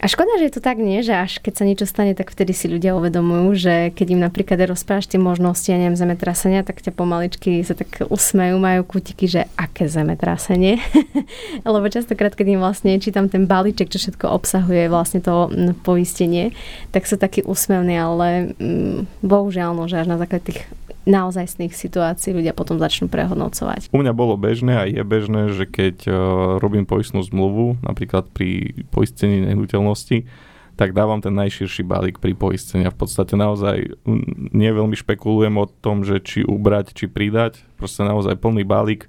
[0.00, 2.56] A škoda, že je to tak nie, že až keď sa niečo stane, tak vtedy
[2.56, 6.96] si ľudia uvedomujú, že keď im napríklad rozprávaš tie možnosti, ja neviem, zemetrasenia, tak ťa
[6.96, 10.80] pomaličky sa tak usmejú, majú kutiky, že aké zemetrasenie.
[11.68, 15.52] Lebo častokrát, keď im vlastne čítam ten balíček, čo všetko obsahuje vlastne to
[15.84, 16.56] poistenie,
[16.96, 20.64] tak sú takí úsmevní, ale mm, bohužiaľ, no, že až na základe tých
[21.08, 23.88] naozajstných situácií ľudia potom začnú prehodnocovať.
[23.88, 26.14] U mňa bolo bežné a je bežné, že keď uh,
[26.60, 30.28] robím poistnú zmluvu, napríklad pri poistení nehnuteľnosti,
[30.76, 34.00] tak dávam ten najširší balík pri poistení a v podstate naozaj
[34.52, 39.04] nie veľmi špekulujem o tom, že či ubrať, či pridať, proste naozaj plný balík,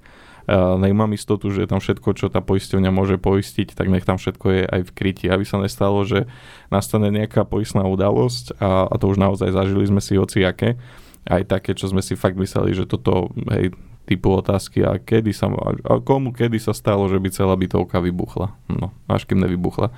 [0.48, 0.76] uh,
[1.12, 4.80] istotu, že tam všetko, čo tá poisťovňa môže poistiť, tak nech tam všetko je aj
[4.88, 6.28] v kryti, aby sa nestalo, že
[6.68, 10.80] nastane nejaká poistná udalosť a, a to už naozaj zažili sme si aké
[11.26, 15.46] aj také, čo sme si fakt mysleli, že toto, hej, typu otázky a kedy sa,
[15.86, 18.50] a komu kedy sa stalo, že by celá bytovka vybuchla.
[18.66, 19.94] No, až kým nevybuchla.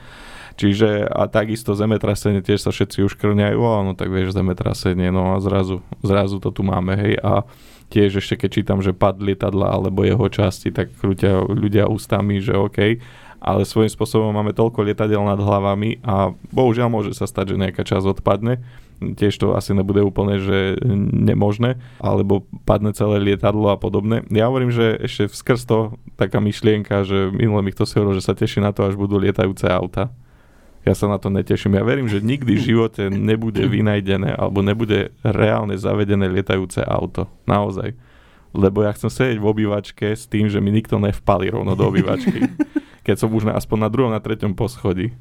[0.54, 5.42] Čiže a takisto zemetrasenie tiež sa všetci už krňajú, no tak vieš, zemetrasenie, no a
[5.42, 7.42] zrazu, zrazu to tu máme, hej, a
[7.90, 12.54] tiež ešte keď čítam, že pad lietadla alebo jeho časti, tak ľudia, ľudia ústami, že
[12.54, 13.02] OK,
[13.44, 17.82] ale svojím spôsobom máme toľko lietadiel nad hlavami a bohužiaľ môže sa stať, že nejaká
[17.82, 18.62] časť odpadne,
[19.12, 20.80] tiež to asi nebude úplne, že
[21.12, 24.24] nemožné, alebo padne celé lietadlo a podobné.
[24.32, 28.24] Ja hovorím, že ešte skrz to taká myšlienka, že minule mi kto si hovoril, že
[28.24, 30.08] sa teší na to, až budú lietajúce auta.
[30.84, 31.80] Ja sa na to neteším.
[31.80, 37.24] Ja verím, že nikdy v živote nebude vynajdené alebo nebude reálne zavedené lietajúce auto.
[37.48, 37.96] Naozaj.
[38.52, 42.38] Lebo ja chcem sedieť v obývačke s tým, že mi nikto nevpali rovno do obývačky
[43.04, 45.12] keď som už na, aspoň na druhom, na treťom poschodí.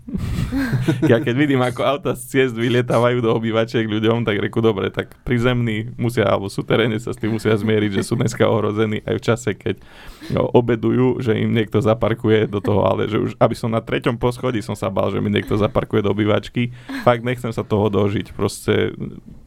[1.12, 5.12] ja keď vidím, ako auta z ciest vylietávajú do obývačiek ľuďom, tak reku, dobre, tak
[5.28, 9.26] prizemní musia, alebo teréne sa s tým musia zmieriť, že sú dneska ohrození aj v
[9.28, 9.84] čase, keď
[10.32, 14.16] no, obedujú, že im niekto zaparkuje do toho, ale že už, aby som na treťom
[14.16, 16.72] poschodí som sa bal, že mi niekto zaparkuje do obývačky.
[17.04, 18.32] Fakt nechcem sa toho dožiť.
[18.32, 18.96] Proste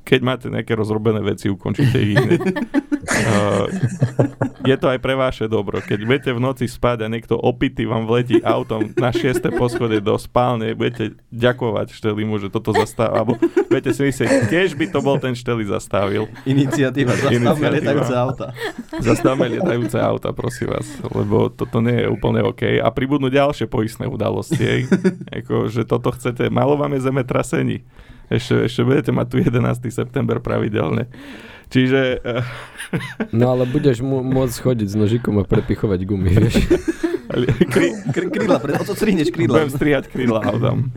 [0.06, 2.40] keď máte nejaké rozrobené veci, ukončite ich hneď.
[3.06, 3.70] Uh,
[4.66, 5.78] je to aj pre vaše dobro.
[5.78, 10.18] Keď budete v noci spať a niekto opity vám vletí autom na šieste poschodie do
[10.18, 13.14] spálne, budete ďakovať Štelimu, že toto zastavil.
[13.14, 13.32] Alebo
[13.70, 16.26] budete si myslieť, tiež by to bol ten Šteli zastavil.
[16.50, 18.46] Iniciatíva, zastavme lietajúce auta.
[18.98, 22.82] Zastavme lietajúce auta, prosím vás, lebo toto nie je úplne OK.
[22.82, 24.90] A pribudnú ďalšie poistné udalosti.
[25.30, 27.86] Eko, že toto chcete, malo vám je zemetrasení
[28.30, 29.60] ešte, ešte budete mať tu 11.
[29.90, 31.06] september pravidelne.
[31.70, 32.00] Čiže...
[32.22, 32.44] Eh,
[33.34, 36.62] no ale budeš môcť chodiť s nožikom a prepichovať gumy, vieš.
[37.26, 39.66] Kry, kry, krídla, o to strihneš krídla.
[39.66, 40.94] Budem strihať krídla autám.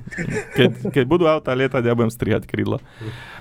[0.53, 2.77] Keď, keď budú auta lietať, ja budem strihať krídla.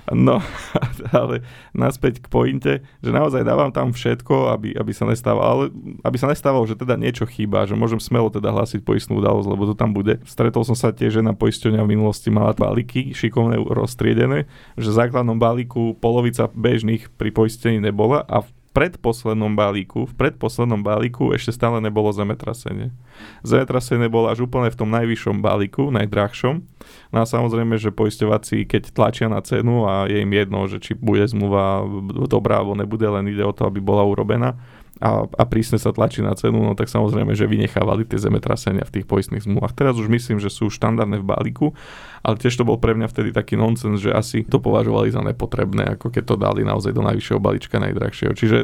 [0.09, 0.41] No,
[1.13, 5.63] ale naspäť k pointe, že naozaj dávam tam všetko, aby, aby sa nestávalo, ale
[6.01, 9.63] aby sa nestávalo, že teda niečo chýba, že môžem smelo teda hlásiť poistnú udalosť, lebo
[9.69, 10.17] to tam bude.
[10.25, 14.97] Stretol som sa tiež, že na poisťovňa v minulosti mala balíky šikovné roztriedené, že v
[14.97, 18.49] základnom balíku polovica bežných pri poistení nebola a v
[18.79, 22.95] predposlednom balíku, v predposlednom balíku ešte stále nebolo zemetrasenie.
[23.43, 26.63] Zemetrasenie bolo až úplne v tom najvyššom balíku, najdrahšom.
[27.11, 30.95] No a samozrejme, že poisťovací, keď tlačia na cenu a je im jedno, že či
[30.95, 31.83] bude zmluva
[32.31, 34.55] dobrá alebo nebude, len ide o to, aby bola urobená,
[34.99, 38.99] a, a prísne sa tlačí na cenu, no tak samozrejme, že vynechávali tie zemetrasenia v
[38.99, 39.71] tých poistných zmluvách.
[39.71, 41.67] Teraz už myslím, že sú štandardné v balíku,
[42.19, 45.95] ale tiež to bol pre mňa vtedy taký nonsens, že asi to považovali za nepotrebné,
[45.95, 48.35] ako keď to dali naozaj do najvyššieho balíčka najdrahšieho.
[48.35, 48.57] Čiže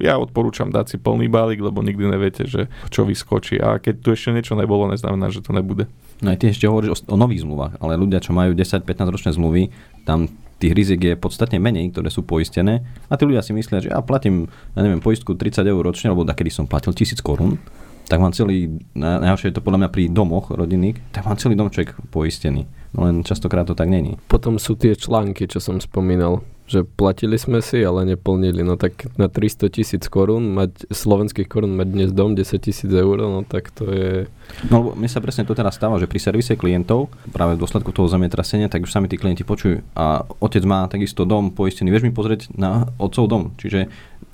[0.00, 3.60] ja odporúčam dať si plný balík, lebo nikdy neviete, že čo vyskočí.
[3.60, 5.88] A keď tu ešte niečo nebolo, neznamená, že to nebude.
[6.24, 9.30] No aj ty ešte hovoríš o, o nových zmluvách, ale ľudia, čo majú 10-15 ročné
[9.36, 9.62] zmluvy,
[10.08, 10.32] tam
[10.62, 13.98] tých rizik je podstatne menej, ktoré sú poistené a tí ľudia si myslia, že ja
[13.98, 14.46] platím,
[14.78, 17.58] ja neviem, poistku 30 eur ročne, alebo kedy som platil 1000 korún,
[18.06, 21.94] tak mám celý, najhoršie je to podľa mňa pri domoch rodinných, tak mám celý domček
[22.14, 22.68] poistený.
[22.92, 24.20] No len častokrát to tak není.
[24.28, 28.64] Potom sú tie články, čo som spomínal že platili sme si, ale neplnili.
[28.64, 33.20] No tak na 300 tisíc korún, mať, slovenských korún mať dnes dom 10 tisíc eur,
[33.20, 34.24] no tak to je...
[34.72, 37.92] No lebo mne sa presne to teraz stáva, že pri servise klientov, práve v dôsledku
[37.92, 39.84] toho zemetrasenia, tak už sami tí klienti počujú.
[39.92, 43.42] A otec má takisto dom poistený, vieš mi pozrieť na otcov dom.
[43.60, 43.92] Čiže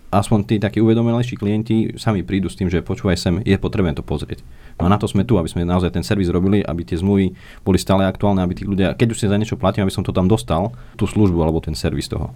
[0.09, 4.01] aspoň tí takí uvedomelejší klienti sami prídu s tým, že počúvaj sem, je potrebné to
[4.01, 4.41] pozrieť.
[4.81, 7.37] No a na to sme tu, aby sme naozaj ten servis robili, aby tie zmluvy
[7.61, 10.15] boli stále aktuálne, aby tí ľudia, keď už si za niečo platím, aby som to
[10.15, 12.33] tam dostal, tú službu alebo ten servis toho.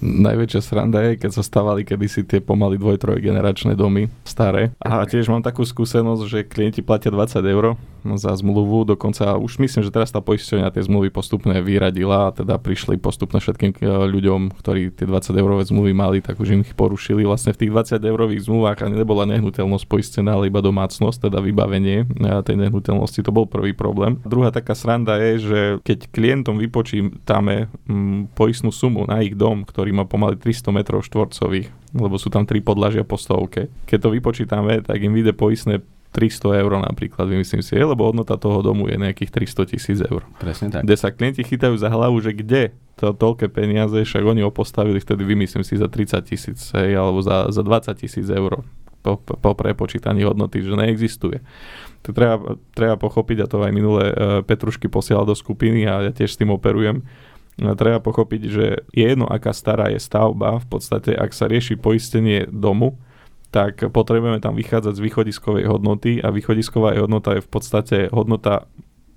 [0.00, 4.76] Najväčšia sranda je, keď sa stávali kedysi tie pomaly dvoj, generačné domy staré.
[4.82, 7.80] A tiež mám takú skúsenosť, že klienti platia 20 eur
[8.14, 12.54] za zmluvu, dokonca už myslím, že teraz tá poisťovňa tie zmluvy postupne vyradila a teda
[12.62, 16.78] prišli postupne všetkým e, ľuďom, ktorí tie 20 eurové zmluvy mali, tak už im ich
[16.78, 17.26] porušili.
[17.26, 22.06] Vlastne v tých 20 eurových zmluvách ani nebola nehnuteľnosť poistená, ale iba domácnosť, teda vybavenie
[22.06, 23.26] e, tej nehnuteľnosti.
[23.26, 24.22] To bol prvý problém.
[24.22, 29.85] Druhá taká sranda je, že keď klientom vypočítame mm, poistnú sumu na ich dom, ktorý
[29.92, 33.68] má pomaly 300 metrov štvorcových, lebo sú tam tri podlažia po stovke.
[33.86, 35.84] Keď to vypočítame, tak im vyjde poistné
[36.16, 40.24] 300 eur napríklad, vymyslím si, lebo hodnota toho domu je nejakých 300 tisíc eur.
[40.40, 40.88] Presne tak.
[40.88, 44.96] Kde sa klienti chytajú za hlavu, že kde to toľké peniaze, však oni ho postavili
[44.96, 48.64] vtedy, vymyslím si, za 30 tisíc, alebo za, za 20 tisíc eur
[49.04, 51.38] po, po prepočítaní hodnoty, že neexistuje.
[52.08, 56.12] To treba, treba pochopiť, a to aj minulé uh, Petrušky posielal do skupiny a ja
[56.16, 57.06] tiež s tým operujem,
[57.56, 62.44] treba pochopiť, že je jedno, aká stará je stavba, v podstate, ak sa rieši poistenie
[62.48, 63.00] domu,
[63.48, 68.68] tak potrebujeme tam vychádzať z východiskovej hodnoty a východisková hodnota je v podstate hodnota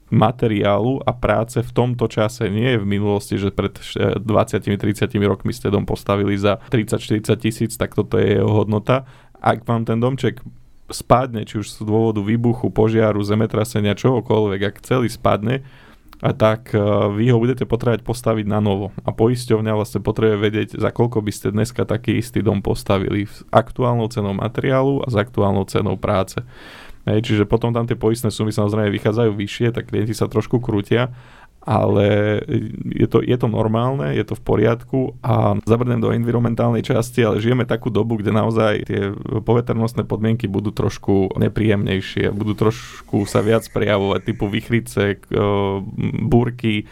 [0.09, 4.79] materiálu a práce v tomto čase nie je v minulosti, že pred 20-30
[5.27, 9.05] rokmi ste dom postavili za 30-40 tisíc, tak toto je jeho hodnota.
[9.37, 10.41] Ak vám ten domček
[10.89, 15.61] spadne, či už z dôvodu výbuchu, požiaru, zemetrasenia, čohokoľvek, ak celý spadne,
[16.19, 16.79] a tak e,
[17.15, 18.91] vy ho budete potrebovať postaviť na novo.
[19.07, 23.47] A poisťovňa vlastne potrebuje vedieť, za koľko by ste dneska taký istý dom postavili s
[23.55, 26.43] aktuálnou cenou materiálu a s aktuálnou cenou práce.
[27.07, 31.15] Hej, čiže potom tam tie poistné sumy samozrejme vychádzajú vyššie, tak klienti sa trošku krútia,
[31.69, 32.41] ale
[32.81, 37.37] je to, je to normálne, je to v poriadku a zabrnem do environmentálnej časti, ale
[37.37, 39.13] žijeme takú dobu, kde naozaj tie
[39.45, 45.21] poveternostné podmienky budú trošku nepríjemnejšie, budú trošku sa viac prejavovať, typu vychrice,
[46.25, 46.89] búrky,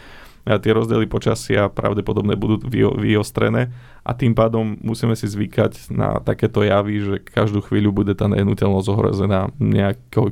[0.54, 3.76] a tie rozdiely počasia pravdepodobne budú vyostrené
[4.08, 8.88] a tým pádom musíme si zvykať na takéto javy, že každú chvíľu bude tá nehnuteľnosť
[8.88, 10.32] ohrozená nejakou,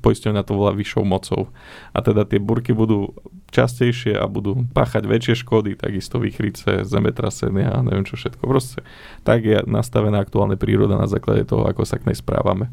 [0.00, 1.52] poisťovňa to volá vyššou mocou.
[1.92, 3.12] A teda tie burky budú
[3.52, 8.42] častejšie a budú páchať väčšie škody, takisto vychrice, zemetrasenia a neviem čo všetko.
[8.48, 8.80] Proste
[9.20, 12.72] tak je nastavená aktuálna príroda na základe toho, ako sa k nej správame.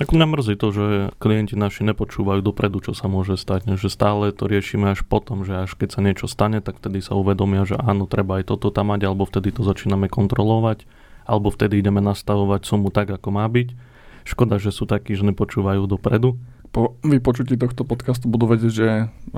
[0.00, 0.86] Ako mňa mrzí to, že
[1.20, 3.76] klienti naši nepočúvajú dopredu, čo sa môže stať.
[3.76, 7.20] Že stále to riešime až potom, že až keď sa niečo stane, tak vtedy sa
[7.20, 10.88] uvedomia, že áno, treba aj toto tam mať, alebo vtedy to začíname kontrolovať,
[11.28, 13.76] alebo vtedy ideme nastavovať sumu tak, ako má byť.
[14.24, 16.40] Škoda, že sú takí, že nepočúvajú dopredu.
[16.72, 18.88] Po vypočutí tohto podcastu budú vedieť, že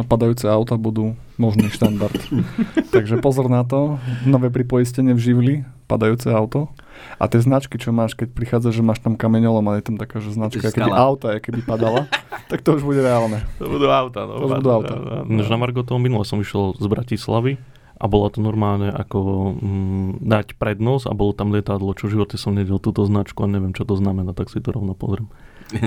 [0.06, 2.14] padajúce auta budú možný štandard.
[2.94, 3.98] Takže pozor na to.
[4.30, 5.54] Nové pripoistenie v živli,
[5.92, 6.72] padajúce auto.
[7.20, 10.22] A tie značky, čo máš, keď prichádza, že máš tam kameňolom a je tam taká,
[10.22, 12.08] že značka, keby auta, keby padala,
[12.50, 13.44] tak to už bude reálne.
[13.60, 14.24] To budú auta.
[14.24, 14.94] No, to budú auta.
[15.28, 17.60] No, na Margo toho minule som išiel z Bratislavy
[18.02, 19.18] a bolo to normálne ako
[19.60, 23.50] mm, dať prednosť a bolo tam lietadlo, čo v živote som nevidel túto značku a
[23.50, 25.30] neviem, čo to znamená, tak si to rovno pozriem.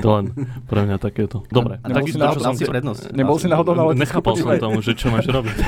[0.02, 0.34] To len
[0.66, 1.46] pre mňa takéto.
[1.54, 2.72] Dobre, a takisto, čo som chcel...
[2.72, 3.14] prednosť.
[3.14, 5.58] Nebol si náhodou na letisku Nechápal som tomu, že čo máš robiť.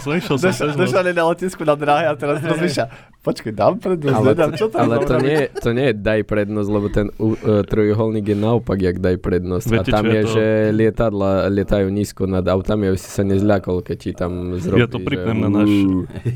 [0.00, 0.50] Som, išiel som.
[0.76, 2.86] Došli na letisku na dráhe a teraz rozmýšľa,
[3.26, 6.68] počkaj, dám prednosť, ale nedám, čo tam Ale to nie, to nie je daj prednosť,
[6.70, 9.66] lebo ten uh, trojuholník je naopak, jak daj prednosť.
[9.66, 10.30] Viete, a tam je, to...
[10.38, 14.78] že lietadla lietajú nízko nad autami, aby si sa nezľakol, keď ti tam zrobí.
[14.78, 15.70] Ja to pripnem na náš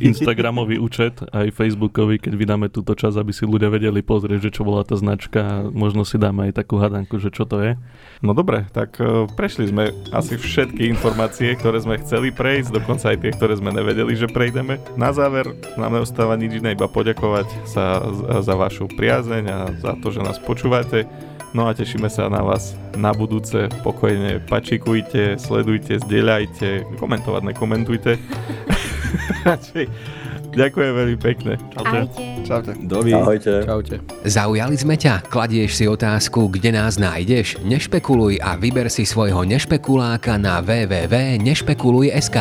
[0.02, 4.66] Instagramový účet, aj Facebookový, keď vydáme túto čas, aby si ľudia vedeli pozrieť, že čo
[4.66, 5.70] bola tá značka.
[5.70, 7.78] Možno si dáme aj takú hadanku, že čo to je.
[8.18, 13.18] No dobre, tak uh, prešli sme asi všetky informácie, ktoré sme chceli prejsť, dokonca aj
[13.20, 14.80] tie, ktoré sme nevedeli, že prejdeme.
[14.96, 18.00] Na záver nám neostáva nič iné, iba poďakovať sa
[18.40, 21.04] za vašu priazeň a za to, že nás počúvate.
[21.50, 23.66] No a tešíme sa na vás na budúce.
[23.82, 28.12] Pokojne pačikujte, sledujte, zdieľajte, komentovať nekomentujte.
[30.50, 31.54] Ďakujem veľmi pekne.
[31.70, 32.10] Čaute.
[32.42, 32.72] Čaute.
[32.82, 33.14] Dovi.
[33.14, 33.62] Ahojte.
[33.62, 34.02] Čaute.
[34.26, 35.26] Zaujali sme ťa?
[35.30, 37.62] Kladieš si otázku, kde nás nájdeš?
[37.62, 42.38] Nešpekuluj a vyber si svojho nešpekuláka na www.nešpekuluj.sk.